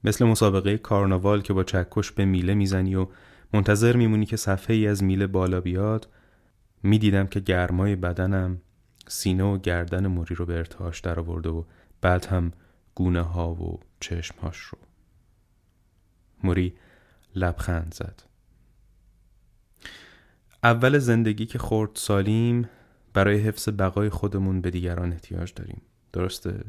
مثل 0.04 0.26
مسابقه 0.26 0.78
کارناوال 0.78 1.42
که 1.42 1.54
با 1.54 1.64
چکش 1.64 2.12
به 2.12 2.26
میله 2.26 2.54
می‌زنی 2.54 2.96
و 2.96 3.08
منتظر 3.54 3.96
میمونی 3.96 4.26
که 4.26 4.38
صفحه 4.38 4.76
ای 4.76 4.88
از 4.88 5.04
میله 5.04 5.28
بالا 5.28 5.62
بیاد 5.62 6.10
می‌دیدم 6.84 7.28
که 7.28 7.40
گرمای 7.40 7.96
بدنم 7.96 8.62
سینه 9.08 9.44
و 9.44 9.58
گردن 9.58 10.08
موری 10.08 10.36
رو 10.36 10.46
به 10.46 10.58
ارتعاش 10.58 11.00
در 11.00 11.20
آورده 11.20 11.50
و 11.50 11.64
بعد 12.02 12.26
هم 12.26 12.52
گونه 12.96 13.22
ها 13.22 13.54
و 13.54 13.80
چشمهاش 14.00 14.58
رو. 14.58 14.78
موری 16.44 16.74
لبخند 17.36 17.94
زد. 17.94 18.24
اول 20.64 20.98
زندگی 20.98 21.46
که 21.46 21.60
خورد 21.60 21.92
سالیم 21.94 22.70
برای 23.14 23.38
حفظ 23.38 23.70
بقای 23.70 24.10
خودمون 24.10 24.62
به 24.62 24.72
دیگران 24.72 25.12
احتیاج 25.12 25.54
داریم. 25.54 25.82
درسته؟ 26.14 26.64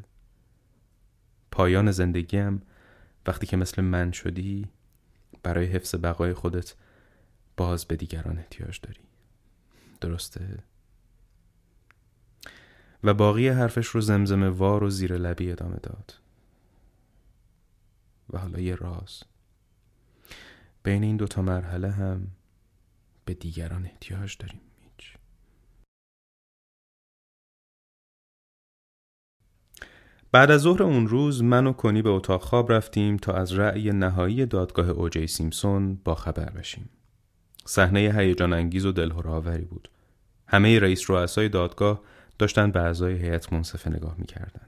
پایان 1.51 1.91
زندگیم 1.91 2.63
وقتی 3.27 3.47
که 3.47 3.57
مثل 3.57 3.83
من 3.83 4.13
شدی 4.13 4.69
برای 5.43 5.67
حفظ 5.67 5.95
بقای 5.95 6.35
خودت 6.35 6.75
باز 7.57 7.85
به 7.85 7.97
دیگران 7.97 8.39
احتیاج 8.39 8.81
داری. 8.81 9.01
درسته؟ 10.01 10.59
و 13.05 13.15
باقی 13.15 13.49
حرفش 13.49 13.87
رو 13.87 14.01
زمزمه 14.01 14.49
وار 14.49 14.85
و 14.85 14.91
زیر 14.91 15.17
لبی 15.17 15.53
ادامه 15.53 15.77
داد. 15.83 16.15
و 18.31 18.39
حالا 18.39 18.61
یه 18.61 18.75
راز. 18.75 19.23
بین 20.83 21.03
این 21.03 21.17
دوتا 21.17 21.43
مرحله 21.43 21.91
هم 21.91 22.27
به 23.25 23.35
دیگران 23.35 23.85
احتیاج 23.87 24.37
داریم. 24.39 24.61
بعد 30.33 30.51
از 30.51 30.61
ظهر 30.61 30.83
اون 30.83 31.09
روز 31.09 31.43
من 31.43 31.67
و 31.67 31.73
کنی 31.73 32.03
به 32.03 32.11
اتاق 32.11 32.43
خواب 32.43 32.73
رفتیم 32.73 33.17
تا 33.17 33.33
از 33.33 33.53
رأی 33.53 33.91
نهایی 33.91 34.47
دادگاه 34.47 34.89
اوجی 34.89 35.27
سیمسون 35.27 35.95
با 36.05 36.15
خبر 36.15 36.51
بشیم. 36.51 36.91
صحنه 37.65 38.01
هیجان 38.01 38.53
انگیز 38.53 38.87
و 38.87 38.93
دلهرآوری 38.93 39.65
بود. 39.65 39.91
همه 40.47 40.79
رئیس 40.79 41.11
رؤسای 41.11 41.49
دادگاه 41.49 42.01
داشتن 42.39 42.71
به 42.71 42.81
اعضای 42.81 43.15
هیئت 43.15 43.53
منصفه 43.53 43.91
نگاه 43.91 44.15
می‌کردن. 44.19 44.67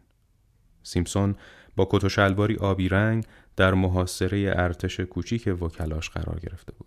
سیمسون 0.83 1.35
با 1.77 1.89
کت 1.91 2.05
و 2.05 2.09
شلواری 2.09 2.57
آبی 2.57 2.89
رنگ 2.89 3.25
در 3.57 3.75
محاصره 3.75 4.53
ارتش 4.57 5.01
کوچیک 5.01 5.63
وکلاش 5.63 6.11
قرار 6.11 6.41
گرفته 6.41 6.73
بود. 6.73 6.87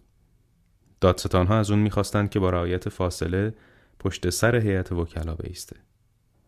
ها 1.33 1.59
از 1.59 1.71
اون 1.71 1.79
می‌خواستند 1.79 2.29
که 2.29 2.39
با 2.39 2.49
رعایت 2.49 2.89
فاصله 2.89 3.53
پشت 3.99 4.29
سر 4.29 4.55
هیئت 4.55 4.91
وکلا 4.91 5.35
بیسته 5.35 5.75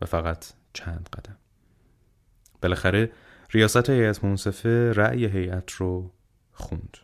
و 0.01 0.05
فقط 0.05 0.45
چند 0.73 1.09
قدم 1.13 1.37
بالاخره 2.61 3.11
ریاست 3.51 3.89
هیئت 3.89 4.23
منصفه 4.23 4.93
رأی 4.93 5.25
هیئت 5.25 5.71
رو 5.71 6.11
خوند. 6.51 6.97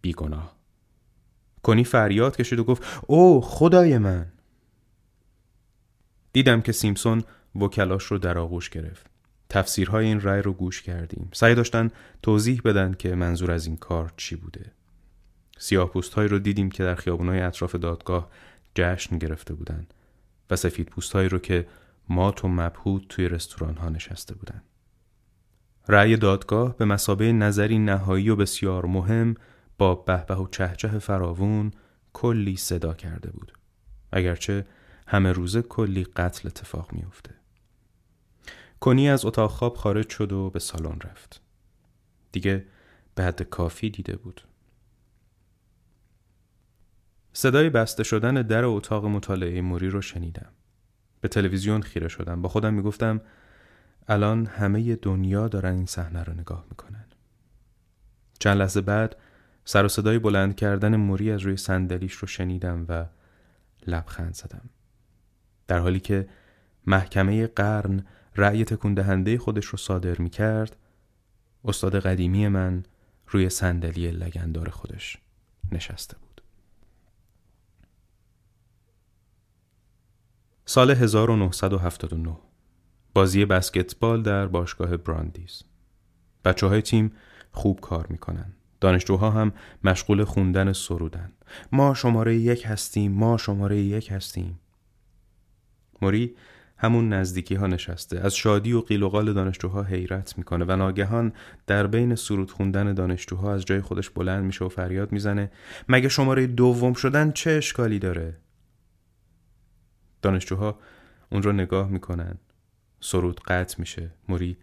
بیگناه. 0.00 0.56
کنی 1.62 1.84
فریاد 1.84 2.36
کشید 2.36 2.58
و 2.58 2.64
گفت 2.64 2.82
او 3.06 3.40
خدای 3.40 3.98
من. 3.98 4.32
دیدم 6.32 6.60
که 6.60 6.72
سیمسون 6.72 7.24
وکلاش 7.54 8.04
رو 8.04 8.18
در 8.18 8.38
آغوش 8.38 8.70
گرفت. 8.70 9.06
تفسیرهای 9.48 10.06
این 10.06 10.20
رأی 10.20 10.42
رو 10.42 10.52
گوش 10.52 10.82
کردیم. 10.82 11.28
سعی 11.32 11.54
داشتن 11.54 11.90
توضیح 12.22 12.60
بدن 12.64 12.92
که 12.92 13.14
منظور 13.14 13.50
از 13.50 13.66
این 13.66 13.76
کار 13.76 14.12
چی 14.16 14.36
بوده. 14.36 14.72
سیاه 15.58 15.90
پوست 15.90 16.18
رو 16.18 16.38
دیدیم 16.38 16.70
که 16.70 16.84
در 16.84 16.94
خیابونهای 16.94 17.40
اطراف 17.40 17.74
دادگاه 17.74 18.30
جشن 18.74 19.18
گرفته 19.18 19.54
بودند 19.54 19.94
و 20.50 20.56
سفید 20.56 20.88
پوست 20.88 21.16
رو 21.16 21.38
که 21.38 21.66
مات 22.08 22.44
و 22.44 22.48
مبهود 22.48 23.06
توی 23.08 23.28
رستوران 23.28 23.76
ها 23.76 23.88
نشسته 23.88 24.34
بودند. 24.34 24.64
رأی 25.88 26.16
دادگاه 26.16 26.76
به 26.76 26.84
مسابه 26.84 27.32
نظری 27.32 27.78
نهایی 27.78 28.30
و 28.30 28.36
بسیار 28.36 28.86
مهم 28.86 29.34
با 29.78 29.94
بهبه 29.94 30.34
و 30.34 30.48
چهچه 30.48 30.98
فراوون 30.98 31.70
کلی 32.12 32.56
صدا 32.56 32.94
کرده 32.94 33.30
بود. 33.30 33.52
اگرچه 34.12 34.66
همه 35.06 35.32
روزه 35.32 35.62
کلی 35.62 36.04
قتل 36.04 36.48
اتفاق 36.48 36.92
میافته. 36.92 37.34
کنی 38.80 39.10
از 39.10 39.24
اتاق 39.24 39.50
خواب 39.50 39.76
خارج 39.76 40.08
شد 40.08 40.32
و 40.32 40.50
به 40.50 40.58
سالن 40.58 40.98
رفت. 41.04 41.40
دیگه 42.32 42.66
به 43.14 43.24
حد 43.24 43.42
کافی 43.42 43.90
دیده 43.90 44.16
بود 44.16 44.40
صدای 47.32 47.70
بسته 47.70 48.02
شدن 48.02 48.34
در 48.34 48.64
اتاق 48.64 49.04
مطالعه 49.04 49.60
موری 49.60 49.88
رو 49.88 50.02
شنیدم 50.02 50.52
به 51.24 51.28
تلویزیون 51.28 51.82
خیره 51.82 52.08
شدم. 52.08 52.42
با 52.42 52.48
خودم 52.48 52.74
می‌گفتم 52.74 53.20
الان 54.08 54.46
همه 54.46 54.96
دنیا 54.96 55.48
دارن 55.48 55.74
این 55.74 55.86
صحنه 55.86 56.22
رو 56.22 56.32
نگاه 56.32 56.64
می‌کنن. 56.70 57.04
چند 58.38 58.58
لحظه 58.58 58.80
بعد 58.80 59.16
سر 59.64 59.84
و 59.84 59.88
صدای 59.88 60.18
بلند 60.18 60.56
کردن 60.56 60.96
موری 60.96 61.30
از 61.30 61.40
روی 61.40 61.56
صندلیش 61.56 62.12
رو 62.12 62.28
شنیدم 62.28 62.86
و 62.88 63.06
لبخند 63.86 64.34
زدم. 64.34 64.70
در 65.66 65.78
حالی 65.78 66.00
که 66.00 66.28
محکمه 66.86 67.46
قرن 67.46 68.04
رأی 68.36 68.64
تکون 68.64 68.94
دهنده 68.94 69.38
خودش 69.38 69.64
رو 69.64 69.78
صادر 69.78 70.18
می 70.18 70.30
کرد 70.30 70.76
استاد 71.64 71.98
قدیمی 71.98 72.48
من 72.48 72.82
روی 73.28 73.50
صندلی 73.50 74.10
لگندار 74.10 74.68
خودش 74.68 75.18
نشسته 75.72 76.16
بود. 76.16 76.23
سال 80.66 80.90
1979 80.90 82.36
بازی 83.14 83.44
بسکتبال 83.44 84.22
در 84.22 84.46
باشگاه 84.46 84.96
براندیز. 84.96 85.62
بچه 86.44 86.66
های 86.66 86.82
تیم 86.82 87.12
خوب 87.52 87.80
کار 87.80 88.06
می‌کنن. 88.10 88.52
دانشجوها 88.80 89.30
هم 89.30 89.52
مشغول 89.84 90.24
خوندن 90.24 90.72
سرودن. 90.72 91.32
ما 91.72 91.94
شماره 91.94 92.36
یک 92.36 92.64
هستیم 92.66 93.12
ما 93.12 93.36
شماره 93.36 93.76
یک 93.76 94.12
هستیم. 94.12 94.60
موری 96.02 96.34
همون 96.76 97.08
نزدیکی 97.08 97.54
ها 97.54 97.66
نشسته. 97.66 98.20
از 98.20 98.34
شادی 98.34 98.72
و 98.72 98.80
قیل 98.80 99.02
و 99.02 99.08
قال 99.08 99.32
دانشجوها 99.32 99.82
حیرت 99.82 100.38
می‌کنه 100.38 100.64
و 100.64 100.76
ناگهان 100.76 101.32
در 101.66 101.86
بین 101.86 102.14
سرود 102.14 102.50
خوندن 102.50 102.94
دانشجوها 102.94 103.54
از 103.54 103.64
جای 103.64 103.80
خودش 103.80 104.10
بلند 104.10 104.44
میشه 104.44 104.64
و 104.64 104.68
فریاد 104.68 105.12
می‌زنه. 105.12 105.50
مگه 105.88 106.08
شماره 106.08 106.46
دوم 106.46 106.92
شدن 106.92 107.32
چه 107.32 107.50
اشکالی 107.50 107.98
داره؟ 107.98 108.43
دانشجوها 110.24 110.78
اون 111.30 111.42
رو 111.42 111.52
نگاه 111.52 111.88
می‌کنن. 111.88 112.38
سرود 113.00 113.40
قطع 113.40 113.76
میشه 113.78 114.10
موری 114.28 114.56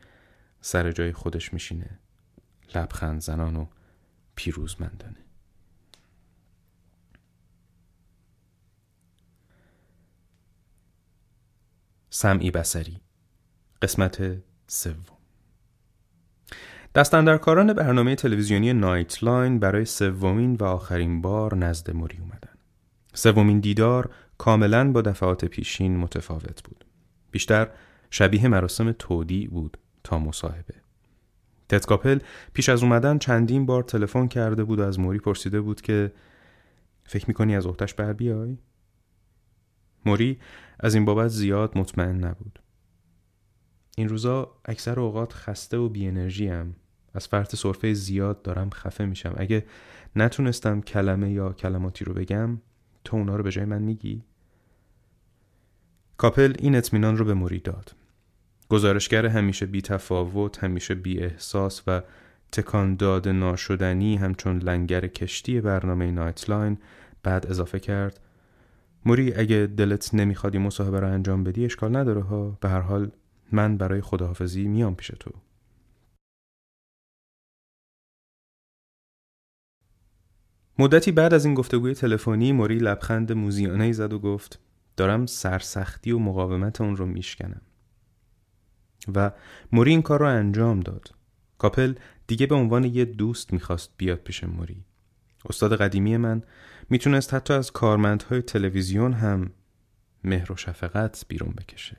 سر 0.62 0.92
جای 0.92 1.14
خودش 1.14 1.54
میشینه. 1.54 2.00
لبخند 2.76 3.22
زنان 3.22 3.56
و 3.56 3.66
پیروزمندانه. 4.36 5.18
سمعی 12.10 12.52
بسری 12.52 13.02
قسمت 13.82 14.38
سوم. 14.68 15.18
دست‌اندرکاران 16.96 17.74
برنامه 17.74 18.16
تلویزیونی 18.16 18.74
نایت 18.74 19.24
لاین 19.24 19.60
برای 19.60 19.86
سومین 19.86 20.56
و 20.56 20.64
آخرین 20.64 21.22
بار 21.22 21.56
نزد 21.56 21.92
موری 21.92 22.18
اومدن. 22.18 22.54
سومین 23.14 23.60
دیدار 23.60 24.14
کاملا 24.42 24.92
با 24.92 25.02
دفعات 25.02 25.46
پیشین 25.46 25.98
متفاوت 25.98 26.64
بود. 26.64 26.86
بیشتر 27.32 27.70
شبیه 28.10 28.48
مراسم 28.48 28.92
تودیع 28.92 29.48
بود 29.48 29.78
تا 30.04 30.20
مصاحبه. 30.20 30.74
تد 31.70 31.86
کاپل 31.86 32.20
پیش 32.54 32.70
از 32.70 32.84
اومدن 32.84 33.18
چندین 33.18 33.66
بار 33.66 33.84
تلفن 33.84 34.28
کرده 34.28 34.64
بود 34.64 34.80
و 34.80 34.84
از 34.84 35.00
موری 35.00 35.20
پرسیده 35.20 35.62
بود 35.62 35.82
که 35.82 36.14
فکر 37.04 37.26
می‌کنی 37.28 37.56
از 37.56 37.66
عهده‌ش 37.66 37.94
بر 37.94 38.14
بیای؟ 38.14 38.58
موری 40.06 40.40
از 40.80 40.96
این 40.96 41.06
بابت 41.06 41.28
زیاد 41.28 41.78
مطمئن 41.78 42.24
نبود. 42.24 42.60
این 43.98 44.10
روزا 44.10 44.56
اکثر 44.66 45.00
اوقات 45.00 45.34
خسته 45.34 45.78
و 45.78 45.90
بی 45.90 46.08
انرژی 46.08 46.48
هم. 46.48 46.76
از 47.14 47.28
فرط 47.28 47.56
صرفه 47.56 47.94
زیاد 47.94 48.42
دارم 48.42 48.70
خفه 48.70 49.06
میشم. 49.06 49.34
اگه 49.38 49.66
نتونستم 50.16 50.82
کلمه 50.82 51.32
یا 51.32 51.54
کلماتی 51.54 52.06
رو 52.06 52.14
بگم 52.14 52.62
تو 53.04 53.18
اونا 53.18 53.36
رو 53.36 53.44
به 53.44 53.52
جای 53.52 53.66
من 53.66 53.82
میگی؟ 53.82 54.24
کاپل 56.22 56.54
این 56.60 56.76
اطمینان 56.76 57.18
رو 57.18 57.26
به 57.26 57.34
موری 57.34 57.60
داد. 57.60 57.96
گزارشگر 58.70 59.26
همیشه 59.26 59.66
بی 59.66 59.82
تفاوت، 59.82 60.64
همیشه 60.64 60.96
بی 60.96 61.20
احساس 61.20 61.84
و 61.88 62.02
تکان 62.52 62.96
داد 62.96 63.28
ناشدنی 63.28 64.16
همچون 64.16 64.58
لنگر 64.58 65.08
کشتی 65.08 65.62
برنامه 65.62 66.12
نایتلاین 66.12 66.78
بعد 67.24 67.48
اضافه 67.48 67.80
کرد 67.80 68.20
موری 69.06 69.34
اگه 69.34 69.68
دلت 69.78 70.14
نمیخوادی 70.14 70.58
مصاحبه 70.58 71.00
رو 71.00 71.08
انجام 71.08 71.44
بدی 71.44 71.66
اشکال 71.66 71.96
نداره 71.96 72.22
ها 72.22 72.58
به 72.62 72.70
هر 72.70 72.82
حال 72.82 73.12
من 73.52 73.78
برای 73.78 74.02
خداحافظی 74.02 74.68
میام 74.68 74.96
پیش 74.96 75.12
تو 75.20 75.32
مدتی 80.80 81.12
بعد 81.12 81.34
از 81.34 81.46
این 81.46 81.54
گفتگوی 81.54 81.94
تلفنی 81.94 82.52
موری 82.52 82.78
لبخند 82.78 83.32
موزیانه 83.32 83.92
زد 83.92 84.14
و 84.14 84.20
گفت 84.20 84.60
دارم 85.02 85.26
سرسختی 85.26 86.12
و 86.12 86.20
مقاومت 86.20 86.82
اون 86.82 86.96
رو 86.96 87.06
میشکنم. 87.06 87.62
و 89.16 89.32
موری 89.72 89.92
این 89.92 90.02
کار 90.02 90.20
رو 90.20 90.26
انجام 90.26 90.80
داد. 90.80 91.14
کاپل 91.58 91.94
دیگه 92.28 92.46
به 92.46 92.56
عنوان 92.56 92.84
یه 92.84 93.06
دوست 93.06 93.54
می‌خواست 93.54 93.90
بیاد 93.98 94.18
پیش 94.18 94.44
موری. 94.44 94.84
استاد 95.50 95.76
قدیمی 95.76 96.18
من 96.18 96.44
می‌تونست 96.90 97.34
حتی 97.34 97.54
از 97.54 97.72
کارمندهای 97.72 98.42
تلویزیون 98.42 99.14
هم 99.14 99.52
مهر 100.24 100.52
و 100.52 100.56
شفقت 100.56 101.26
بیرون 101.28 101.54
بکشه. 101.58 101.98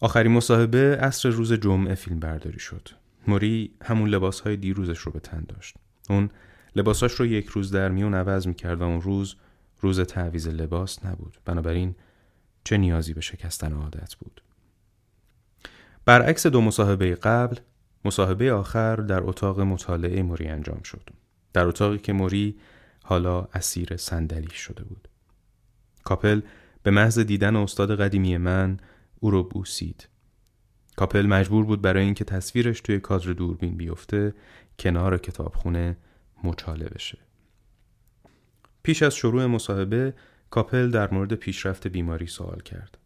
آخرین 0.00 0.32
مصاحبه 0.32 0.96
عصر 0.96 1.28
روز 1.28 1.52
جمعه 1.52 1.94
فیلم 1.94 2.20
برداری 2.20 2.58
شد. 2.58 2.88
موری 3.26 3.74
همون 3.82 4.08
لباس 4.08 4.40
های 4.40 4.56
دیروزش 4.56 4.98
رو 4.98 5.12
به 5.12 5.20
تن 5.20 5.44
داشت. 5.48 5.76
اون 6.10 6.30
لباساش 6.76 7.12
رو 7.12 7.26
یک 7.26 7.46
روز 7.46 7.70
در 7.70 7.88
میون 7.88 8.14
عوض 8.14 8.46
می‌کرد 8.46 8.80
و 8.80 8.84
اون 8.84 9.00
روز 9.00 9.36
روز 9.84 10.00
تعویز 10.00 10.48
لباس 10.48 11.04
نبود. 11.04 11.38
بنابراین 11.44 11.94
چه 12.64 12.76
نیازی 12.76 13.14
به 13.14 13.20
شکستن 13.20 13.72
عادت 13.72 14.14
بود؟ 14.14 14.42
برعکس 16.04 16.46
دو 16.46 16.60
مصاحبه 16.60 17.14
قبل 17.14 17.56
مصاحبه 18.04 18.52
آخر 18.52 18.96
در 18.96 19.22
اتاق 19.22 19.60
مطالعه 19.60 20.22
موری 20.22 20.46
انجام 20.46 20.82
شد. 20.82 21.10
در 21.52 21.66
اتاقی 21.66 21.98
که 21.98 22.12
موری 22.12 22.58
حالا 23.04 23.48
اسیر 23.54 23.96
صندلی 23.96 24.54
شده 24.54 24.84
بود. 24.84 25.08
کاپل 26.04 26.40
به 26.82 26.90
محض 26.90 27.18
دیدن 27.18 27.56
استاد 27.56 28.00
قدیمی 28.00 28.36
من 28.36 28.76
او 29.20 29.30
رو 29.30 29.42
بوسید. 29.42 30.08
کاپل 30.96 31.26
مجبور 31.26 31.64
بود 31.64 31.82
برای 31.82 32.04
اینکه 32.04 32.24
تصویرش 32.24 32.80
توی 32.80 33.00
کادر 33.00 33.32
دوربین 33.32 33.76
بیفته 33.76 34.34
کنار 34.78 35.18
کتابخونه 35.18 35.96
مچاله 36.44 36.88
بشه. 36.88 37.23
پیش 38.84 39.02
از 39.02 39.14
شروع 39.14 39.46
مصاحبه 39.46 40.14
کاپل 40.50 40.90
در 40.90 41.14
مورد 41.14 41.34
پیشرفت 41.34 41.86
بیماری 41.86 42.26
سوال 42.26 42.60
کرد. 42.60 42.98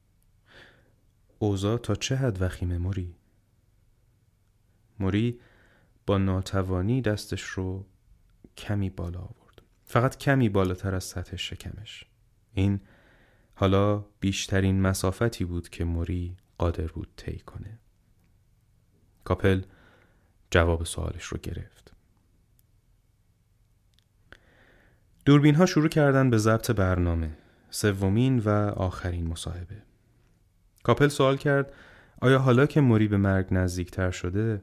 اوضاع 1.39 1.79
تا 1.79 1.95
چه 1.95 2.17
حد 2.17 2.43
وخیمه 2.43 2.79
موری؟ 2.79 3.15
موری 5.01 5.41
با 6.07 6.19
ناتوانی 6.19 7.03
دستش 7.03 7.43
رو 7.43 7.87
کمی 8.57 8.91
بالا 8.91 9.19
آورد. 9.19 9.63
فقط 9.85 10.17
کمی 10.17 10.49
بالاتر 10.49 10.95
از 10.95 11.05
سطح 11.05 11.37
شکمش. 11.37 12.05
این 12.53 12.81
حالا 13.55 14.05
بیشترین 14.21 14.81
مسافتی 14.81 15.45
بود 15.45 15.69
که 15.69 15.85
موری 15.85 16.37
قادر 16.59 16.87
بود 16.87 17.09
طی 17.17 17.39
کنه. 17.39 17.79
کاپل 19.25 19.63
جواب 20.51 20.85
سوالش 20.85 21.25
رو 21.25 21.39
گرفت. 21.39 21.88
دوربین 25.29 25.55
ها 25.55 25.67
شروع 25.67 25.89
کردن 25.89 26.31
به 26.31 26.39
ضبط 26.39 26.71
برنامه 26.71 27.31
سومین 27.71 28.39
و 28.39 28.49
آخرین 28.77 29.27
مصاحبه. 29.27 29.83
کاپل 30.83 31.09
سوال 31.09 31.37
کرد 31.37 31.73
آیا 32.21 32.39
حالا 32.39 32.67
که 32.67 32.81
موری 32.81 33.09
به 33.09 33.17
مرگ 33.17 33.47
نزدیکتر 33.51 34.11
شده 34.11 34.63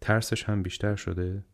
ترسش 0.00 0.44
هم 0.44 0.62
بیشتر 0.62 0.96
شده؟ 0.96 1.44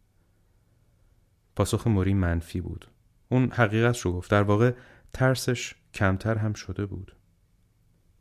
پاسخ 1.56 1.86
موری 1.86 2.14
منفی 2.14 2.60
بود. 2.60 2.88
اون 3.28 3.50
حقیقت 3.52 3.98
رو 3.98 4.12
گفت. 4.12 4.30
در 4.30 4.42
واقع 4.42 4.72
ترسش 5.12 5.74
کمتر 5.94 6.36
هم 6.38 6.52
شده 6.52 6.86
بود. 6.86 7.16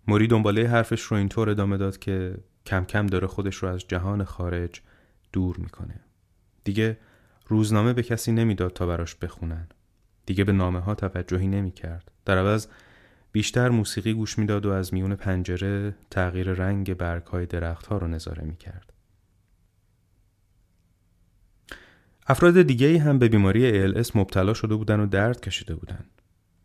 موری 0.07 0.27
دنباله 0.27 0.67
حرفش 0.67 1.01
رو 1.01 1.17
اینطور 1.17 1.49
ادامه 1.49 1.77
داد 1.77 1.97
که 1.97 2.37
کم 2.65 2.85
کم 2.85 3.07
داره 3.07 3.27
خودش 3.27 3.55
رو 3.55 3.69
از 3.69 3.87
جهان 3.87 4.23
خارج 4.23 4.81
دور 5.33 5.57
می‌کنه. 5.57 5.99
دیگه 6.63 6.97
روزنامه 7.47 7.93
به 7.93 8.03
کسی 8.03 8.31
نمی‌داد 8.31 8.73
تا 8.73 8.85
براش 8.85 9.15
بخونن. 9.15 9.67
دیگه 10.25 10.43
به 10.43 10.51
نامه 10.51 10.79
ها 10.79 10.95
توجهی 10.95 11.47
نمی 11.47 11.71
کرد. 11.71 12.11
در 12.25 12.37
عوض 12.37 12.67
بیشتر 13.31 13.69
موسیقی 13.69 14.13
گوش 14.13 14.39
می‌داد 14.39 14.65
و 14.65 14.71
از 14.71 14.93
میون 14.93 15.15
پنجره 15.15 15.95
تغییر 16.09 16.53
رنگ 16.53 16.93
برگ 16.93 17.23
های 17.23 17.45
درخت 17.45 17.87
ها 17.87 17.97
رو 17.97 18.07
نظاره 18.07 18.43
می 18.43 18.55
کرد. 18.55 18.93
افراد 22.27 22.61
دیگه 22.61 22.99
هم 22.99 23.19
به 23.19 23.27
بیماری 23.27 23.93
ALS 23.93 24.15
مبتلا 24.15 24.53
شده 24.53 24.75
بودن 24.75 24.99
و 24.99 25.05
درد 25.05 25.41
کشیده 25.41 25.75
بودن. 25.75 26.05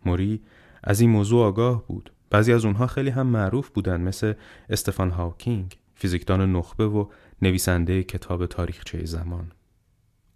موری 0.04 0.42
از 0.84 1.00
این 1.00 1.10
موضوع 1.10 1.46
آگاه 1.46 1.86
بود. 1.86 2.12
بعضی 2.30 2.52
از 2.52 2.64
اونها 2.64 2.86
خیلی 2.86 3.10
هم 3.10 3.26
معروف 3.26 3.68
بودن 3.68 4.00
مثل 4.00 4.32
استفان 4.70 5.10
هاوکینگ 5.10 5.78
فیزیکدان 5.94 6.52
نخبه 6.52 6.86
و 6.86 7.06
نویسنده 7.42 8.02
کتاب 8.02 8.46
تاریخچه 8.46 9.04
زمان 9.04 9.52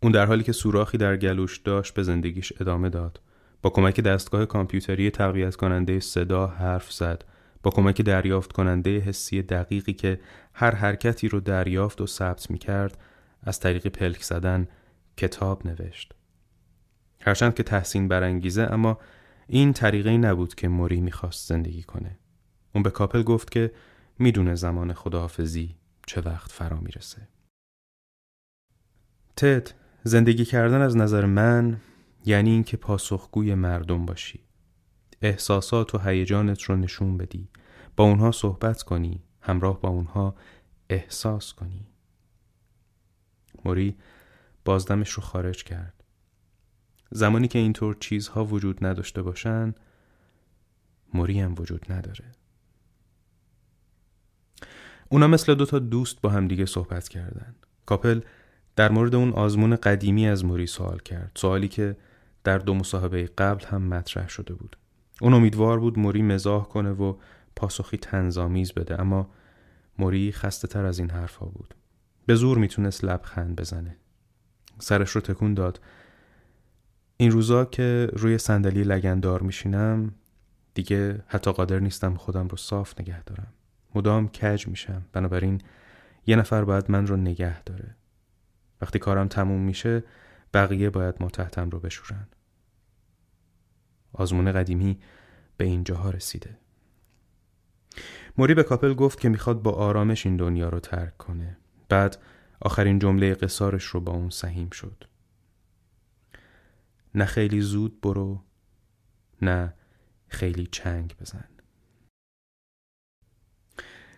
اون 0.02 0.12
در 0.12 0.26
حالی 0.26 0.42
که 0.42 0.52
سوراخی 0.52 0.98
در 0.98 1.16
گلوش 1.16 1.58
داشت 1.58 1.94
به 1.94 2.02
زندگیش 2.02 2.52
ادامه 2.60 2.88
داد. 2.88 3.20
با 3.62 3.70
کمک 3.70 4.00
دستگاه 4.00 4.46
کامپیوتری 4.46 5.10
تقویت 5.10 5.56
کننده 5.56 6.00
صدا 6.00 6.46
حرف 6.46 6.92
زد. 6.92 7.24
با 7.62 7.70
کمک 7.70 8.02
دریافت 8.02 8.52
کننده 8.52 8.98
حسی 8.98 9.42
دقیقی 9.42 9.92
که 9.92 10.20
هر 10.54 10.74
حرکتی 10.74 11.28
رو 11.28 11.40
دریافت 11.40 12.00
و 12.00 12.06
ثبت 12.06 12.50
می 12.50 12.58
کرد 12.58 12.98
از 13.42 13.60
طریق 13.60 13.86
پلک 13.86 14.22
زدن 14.22 14.68
کتاب 15.16 15.66
نوشت. 15.66 16.14
هرچند 17.20 17.54
که 17.54 17.62
تحسین 17.62 18.08
برانگیزه 18.08 18.62
اما 18.62 18.98
این 19.46 19.72
طریقه 19.72 20.16
نبود 20.16 20.54
که 20.54 20.68
موری 20.68 21.00
می‌خواست 21.00 21.48
زندگی 21.48 21.82
کنه. 21.82 22.18
اون 22.74 22.82
به 22.82 22.90
کاپل 22.90 23.22
گفت 23.22 23.50
که 23.50 23.72
می‌دونه 24.18 24.54
زمان 24.54 24.92
خداحافظی 24.92 25.76
چه 26.06 26.20
وقت 26.20 26.52
فرا 26.52 26.80
می‌رسه. 26.80 27.28
تد 29.36 29.79
زندگی 30.04 30.44
کردن 30.44 30.80
از 30.80 30.96
نظر 30.96 31.26
من 31.26 31.80
یعنی 32.24 32.50
اینکه 32.50 32.76
پاسخگوی 32.76 33.54
مردم 33.54 34.06
باشی. 34.06 34.40
احساسات 35.22 35.94
و 35.94 35.98
هیجانت 35.98 36.62
رو 36.62 36.76
نشون 36.76 37.16
بدی. 37.16 37.48
با 37.96 38.04
اونها 38.04 38.30
صحبت 38.30 38.82
کنی. 38.82 39.22
همراه 39.40 39.80
با 39.80 39.88
اونها 39.88 40.34
احساس 40.90 41.52
کنی. 41.52 41.86
موری 43.64 43.96
بازدمش 44.64 45.10
رو 45.10 45.22
خارج 45.22 45.64
کرد. 45.64 46.04
زمانی 47.10 47.48
که 47.48 47.58
اینطور 47.58 47.96
چیزها 48.00 48.44
وجود 48.44 48.84
نداشته 48.84 49.22
باشن 49.22 49.74
موری 51.14 51.40
هم 51.40 51.54
وجود 51.58 51.92
نداره. 51.92 52.32
اونا 55.08 55.26
مثل 55.26 55.54
دوتا 55.54 55.78
دوست 55.78 56.20
با 56.20 56.30
همدیگه 56.30 56.66
صحبت 56.66 57.08
کردن. 57.08 57.54
کاپل 57.86 58.20
در 58.76 58.90
مورد 58.90 59.14
اون 59.14 59.32
آزمون 59.32 59.76
قدیمی 59.76 60.28
از 60.28 60.44
موری 60.44 60.66
سوال 60.66 60.98
کرد. 60.98 61.32
سوالی 61.34 61.68
که 61.68 61.96
در 62.44 62.58
دو 62.58 62.74
مصاحبه 62.74 63.30
قبل 63.38 63.66
هم 63.66 63.82
مطرح 63.82 64.28
شده 64.28 64.54
بود. 64.54 64.76
اون 65.20 65.34
امیدوار 65.34 65.80
بود 65.80 65.98
موری 65.98 66.22
مزاح 66.22 66.64
کنه 66.64 66.90
و 66.90 67.16
پاسخی 67.56 67.96
تنظامیز 67.96 68.72
بده 68.72 69.00
اما 69.00 69.30
موری 69.98 70.32
خسته 70.32 70.68
تر 70.68 70.84
از 70.84 70.98
این 70.98 71.10
حرفها 71.10 71.46
بود. 71.46 71.74
به 72.26 72.34
زور 72.34 72.58
می‌تونست 72.58 73.04
لبخند 73.04 73.56
بزنه. 73.56 73.96
سرش 74.78 75.10
رو 75.10 75.20
تکون 75.20 75.54
داد. 75.54 75.80
این 77.16 77.30
روزا 77.30 77.64
که 77.64 78.10
روی 78.12 78.38
صندلی 78.38 78.82
لگندار 78.82 79.42
میشینم 79.42 80.14
دیگه 80.74 81.22
حتی 81.26 81.52
قادر 81.52 81.78
نیستم 81.78 82.14
خودم 82.14 82.48
رو 82.48 82.56
صاف 82.56 83.00
نگه 83.00 83.22
دارم. 83.24 83.52
مدام 83.94 84.28
کج 84.28 84.68
میشم. 84.68 85.02
بنابراین 85.12 85.60
یه 86.26 86.36
نفر 86.36 86.64
باید 86.64 86.90
من 86.90 87.06
رو 87.06 87.16
نگه 87.16 87.62
داره. 87.62 87.96
وقتی 88.80 88.98
کارم 88.98 89.28
تموم 89.28 89.60
میشه 89.60 90.04
بقیه 90.54 90.90
باید 90.90 91.14
ما 91.20 91.28
تحتم 91.28 91.70
رو 91.70 91.80
بشورن. 91.80 92.28
آزمون 94.12 94.52
قدیمی 94.52 94.98
به 95.56 95.64
اینجاها 95.64 96.10
رسیده. 96.10 96.58
موری 98.38 98.54
به 98.54 98.62
کاپل 98.62 98.94
گفت 98.94 99.20
که 99.20 99.28
می‌خواد 99.28 99.62
با 99.62 99.72
آرامش 99.72 100.26
این 100.26 100.36
دنیا 100.36 100.68
رو 100.68 100.80
ترک 100.80 101.16
کنه. 101.16 101.56
بعد 101.88 102.16
آخرین 102.60 102.98
جمله 102.98 103.34
قصارش 103.34 103.84
رو 103.84 104.00
با 104.00 104.12
اون 104.12 104.30
سهیم 104.30 104.70
شد. 104.70 105.04
نه 107.14 107.24
خیلی 107.24 107.60
زود 107.60 108.00
برو 108.00 108.44
نه 109.42 109.74
خیلی 110.28 110.66
چنگ 110.66 111.16
بزن. 111.20 111.48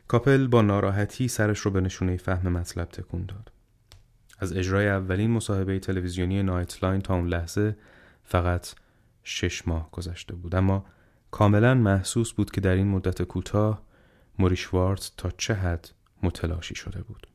کاپل 0.08 0.46
با 0.46 0.62
ناراحتی 0.62 1.28
سرش 1.28 1.58
رو 1.58 1.70
به 1.70 1.80
نشونه 1.80 2.16
فهم 2.16 2.52
مطلب 2.52 2.88
تکون 2.88 3.26
داد. 3.26 3.52
از 4.42 4.56
اجرای 4.56 4.88
اولین 4.88 5.30
مصاحبه 5.30 5.78
تلویزیونی 5.78 6.42
نایت 6.42 6.84
لاین 6.84 7.00
تا 7.00 7.14
اون 7.14 7.28
لحظه 7.28 7.76
فقط 8.24 8.68
شش 9.24 9.68
ماه 9.68 9.90
گذشته 9.90 10.34
بود. 10.34 10.54
اما 10.54 10.86
کاملا 11.30 11.74
محسوس 11.74 12.32
بود 12.32 12.50
که 12.50 12.60
در 12.60 12.74
این 12.74 12.88
مدت 12.88 13.22
کوتاه 13.22 13.82
موریشوارت 14.38 15.12
تا 15.16 15.30
چه 15.30 15.54
حد 15.54 15.90
متلاشی 16.22 16.74
شده 16.74 17.02
بود. 17.02 17.26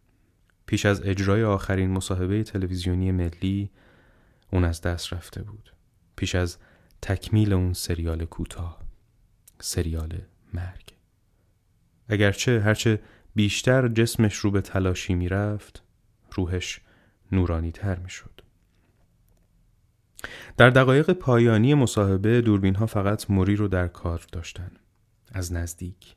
پیش 0.66 0.86
از 0.86 1.02
اجرای 1.06 1.44
آخرین 1.44 1.92
مصاحبه 1.92 2.44
تلویزیونی 2.44 3.12
ملی 3.12 3.70
اون 4.52 4.64
از 4.64 4.82
دست 4.82 5.14
رفته 5.14 5.44
بود. 5.44 5.74
پیش 6.16 6.36
از 6.36 6.58
تکمیل 7.02 7.54
اون 7.54 7.74
سریال 7.74 8.26
کوتاه 8.26 8.82
سریال 9.60 10.22
مرگ. 10.54 10.94
اگرچه 12.10 12.62
هرچه 12.62 13.00
بیشتر 13.36 13.88
جسمش 13.88 14.36
رو 14.36 14.52
به 14.52 14.62
تلاشی 14.62 15.14
می‌رفت 15.14 15.84
روحش 16.32 16.82
نورانی 17.32 17.72
تر 17.72 18.00
می 18.00 18.10
شد. 18.10 18.42
در 20.58 20.70
دقایق 20.70 21.12
پایانی 21.12 21.74
مصاحبه 21.74 22.42
دوربین 22.42 22.76
ها 22.76 22.86
فقط 22.86 23.32
موری 23.32 23.56
رو 23.56 23.68
در 23.68 23.88
کار 23.88 24.26
داشتن. 24.32 24.72
از 25.32 25.54
نزدیک. 25.54 26.16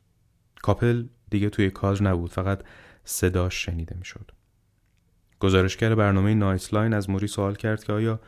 کاپل 0.63 1.05
دیگه 1.31 1.51
توی 1.51 1.71
کار 1.71 2.03
نبود 2.03 2.33
فقط 2.33 2.63
صداش 3.05 3.65
شنیده 3.65 3.97
می 3.99 4.05
شد 4.05 4.31
گزارشگر 5.41 5.95
برنامه 5.95 6.35
نایت 6.35 6.75
لاین 6.75 6.95
از 6.95 7.11
موری 7.11 7.27
سوال 7.27 7.55
کرد 7.55 7.85
که 7.85 7.93
آیا 7.93 8.21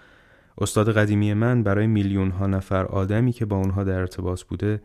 استاد 0.59 0.97
قدیمی 0.97 1.35
من 1.35 1.63
برای 1.63 1.87
میلیون 1.87 2.31
ها 2.31 2.47
نفر 2.47 2.85
آدمی 2.85 3.33
که 3.33 3.45
با 3.45 3.57
اونها 3.57 3.85
در 3.85 3.99
ارتباط 3.99 4.43
بوده 4.43 4.83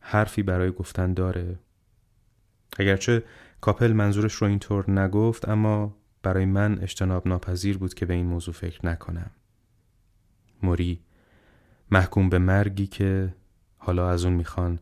حرفی 0.00 0.42
برای 0.42 0.70
گفتن 0.70 1.14
داره؟ 1.14 1.58
اگرچه 2.78 3.22
کاپل 3.60 3.92
منظورش 3.92 4.34
رو 4.34 4.46
اینطور 4.46 4.90
نگفت 4.90 5.48
اما 5.48 5.96
برای 6.22 6.44
من 6.44 6.78
اجتناب 6.78 7.28
ناپذیر 7.28 7.78
بود 7.78 7.94
که 7.94 8.06
به 8.06 8.14
این 8.14 8.26
موضوع 8.26 8.54
فکر 8.54 8.86
نکنم. 8.86 9.30
موری 10.62 11.02
محکوم 11.90 12.28
به 12.28 12.38
مرگی 12.38 12.86
که 12.86 13.34
حالا 13.78 14.10
از 14.10 14.24
اون 14.24 14.34
می‌خوان 14.34 14.78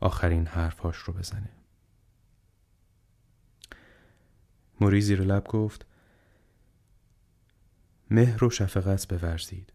آخرین 0.00 0.46
حرفهاش 0.46 0.96
رو 0.96 1.14
بزنه. 1.14 1.50
موری 4.80 5.00
زیر 5.00 5.20
لب 5.20 5.44
گفت 5.44 5.86
مهر 8.10 8.44
و 8.44 8.50
شفقت 8.50 9.08
بورزید. 9.08 9.72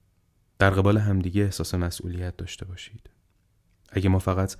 در 0.60 0.70
قبال 0.70 0.98
همدیگه 0.98 1.44
احساس 1.44 1.76
مسئولیت 1.76 2.38
داشته 2.38 2.66
باشید. 2.66 3.10
اگه 3.90 4.10
ما 4.10 4.20
فقط 4.20 4.56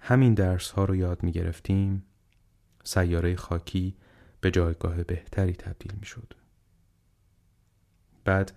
همین 0.00 0.34
درس 0.34 0.70
ها 0.70 0.84
رو 0.84 0.96
یاد 0.96 1.22
می 1.22 1.32
گرفتیم 1.32 2.04
سیاره 2.84 3.36
خاکی 3.36 3.96
به 4.40 4.50
جایگاه 4.50 5.04
بهتری 5.04 5.52
تبدیل 5.52 5.92
می 6.00 6.06
شد. 6.06 6.34
بعد 8.24 8.52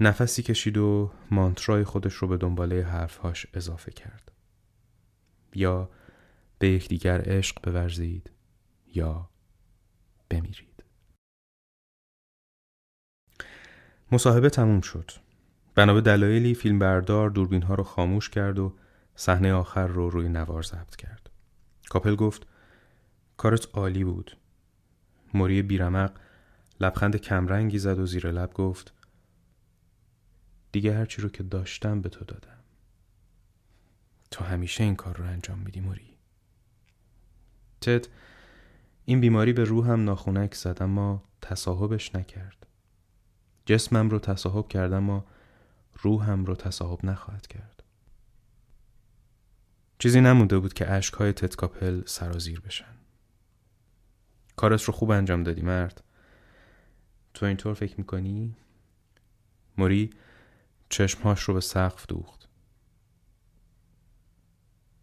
نفسی 0.00 0.42
کشید 0.42 0.76
و 0.76 1.12
مانترای 1.30 1.84
خودش 1.84 2.14
رو 2.14 2.28
به 2.28 2.36
دنباله 2.36 2.84
حرفهاش 2.84 3.46
اضافه 3.54 3.92
کرد. 3.92 4.32
یا 5.54 5.90
به 6.58 6.68
یکدیگر 6.68 7.22
عشق 7.24 7.62
بورزید 7.62 8.30
یا 8.86 9.30
بمیرید. 10.30 10.84
مصاحبه 14.12 14.50
تموم 14.50 14.80
شد. 14.80 15.10
بنا 15.74 15.94
به 15.94 16.00
دلایلی 16.00 16.54
فیلمبردار 16.54 17.30
دوربین 17.30 17.62
ها 17.62 17.74
رو 17.74 17.84
خاموش 17.84 18.30
کرد 18.30 18.58
و 18.58 18.76
صحنه 19.16 19.52
آخر 19.52 19.86
رو 19.86 20.10
روی 20.10 20.28
نوار 20.28 20.62
ضبط 20.62 20.96
کرد. 20.96 21.30
کاپل 21.88 22.14
گفت 22.14 22.46
کارت 23.36 23.68
عالی 23.74 24.04
بود. 24.04 24.36
موری 25.36 25.62
بیرمق 25.62 26.12
لبخند 26.80 27.16
کمرنگی 27.16 27.78
زد 27.78 27.98
و 27.98 28.06
زیر 28.06 28.30
لب 28.30 28.52
گفت 28.52 28.92
دیگه 30.72 30.94
هرچی 30.94 31.22
رو 31.22 31.28
که 31.28 31.42
داشتم 31.42 32.00
به 32.00 32.08
تو 32.08 32.24
دادم. 32.24 32.58
تو 34.30 34.44
همیشه 34.44 34.84
این 34.84 34.96
کار 34.96 35.16
رو 35.16 35.24
انجام 35.24 35.58
میدی 35.58 35.80
موری 35.80 36.16
تد 37.80 38.08
این 39.04 39.20
بیماری 39.20 39.52
به 39.52 39.64
روحم 39.64 40.04
ناخونک 40.04 40.54
زد 40.54 40.78
اما 40.80 41.22
تصاحبش 41.42 42.14
نکرد. 42.14 42.66
جسمم 43.66 44.10
رو 44.10 44.18
تصاحب 44.18 44.68
کرد 44.68 44.92
اما 44.92 45.24
روحم 45.94 46.44
رو 46.44 46.54
تصاحب 46.54 47.04
نخواهد 47.04 47.46
کرد. 47.46 47.82
چیزی 49.98 50.20
نمونده 50.20 50.58
بود 50.58 50.72
که 50.72 50.90
اشکهای 50.90 51.32
تدکاپل 51.32 52.02
سرازیر 52.06 52.60
بشن. 52.60 53.03
کارت 54.56 54.82
رو 54.82 54.92
خوب 54.92 55.10
انجام 55.10 55.42
دادی 55.42 55.62
مرد 55.62 56.04
تو 57.34 57.46
اینطور 57.46 57.74
فکر 57.74 57.94
می‌کنی؟ 57.98 58.56
موری 59.78 60.10
چشمهاش 60.88 61.42
رو 61.42 61.54
به 61.54 61.60
سقف 61.60 62.06
دوخت 62.06 62.48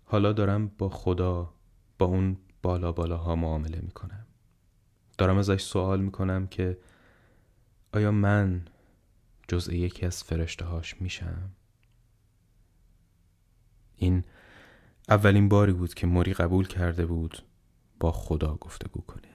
حالا 0.06 0.34
دارم 0.34 0.68
با 0.68 0.90
خدا 0.90 1.54
با 2.00 2.06
اون 2.06 2.38
بالا 2.62 2.92
بالاها 2.92 3.36
معامله 3.36 3.80
می‌کنم 3.80 4.26
دارم 5.18 5.38
ازش 5.38 5.62
سوال 5.62 6.02
می‌کنم 6.02 6.48
که 6.48 6.78
آیا 7.94 8.12
من 8.12 8.66
جزء 9.48 9.74
یکی 9.74 10.06
از 10.06 10.24
فرشته 10.24 10.66
هاش 10.66 11.02
میشم؟ 11.02 11.52
این 13.96 14.24
اولین 15.10 15.50
باری 15.50 15.74
بود 15.74 15.94
که 15.94 16.08
موری 16.08 16.34
قبول 16.34 16.68
کرده 16.68 17.06
بود 17.06 17.38
با 18.00 18.12
خدا 18.12 18.56
گفتگو 18.56 19.02
کنه 19.02 19.31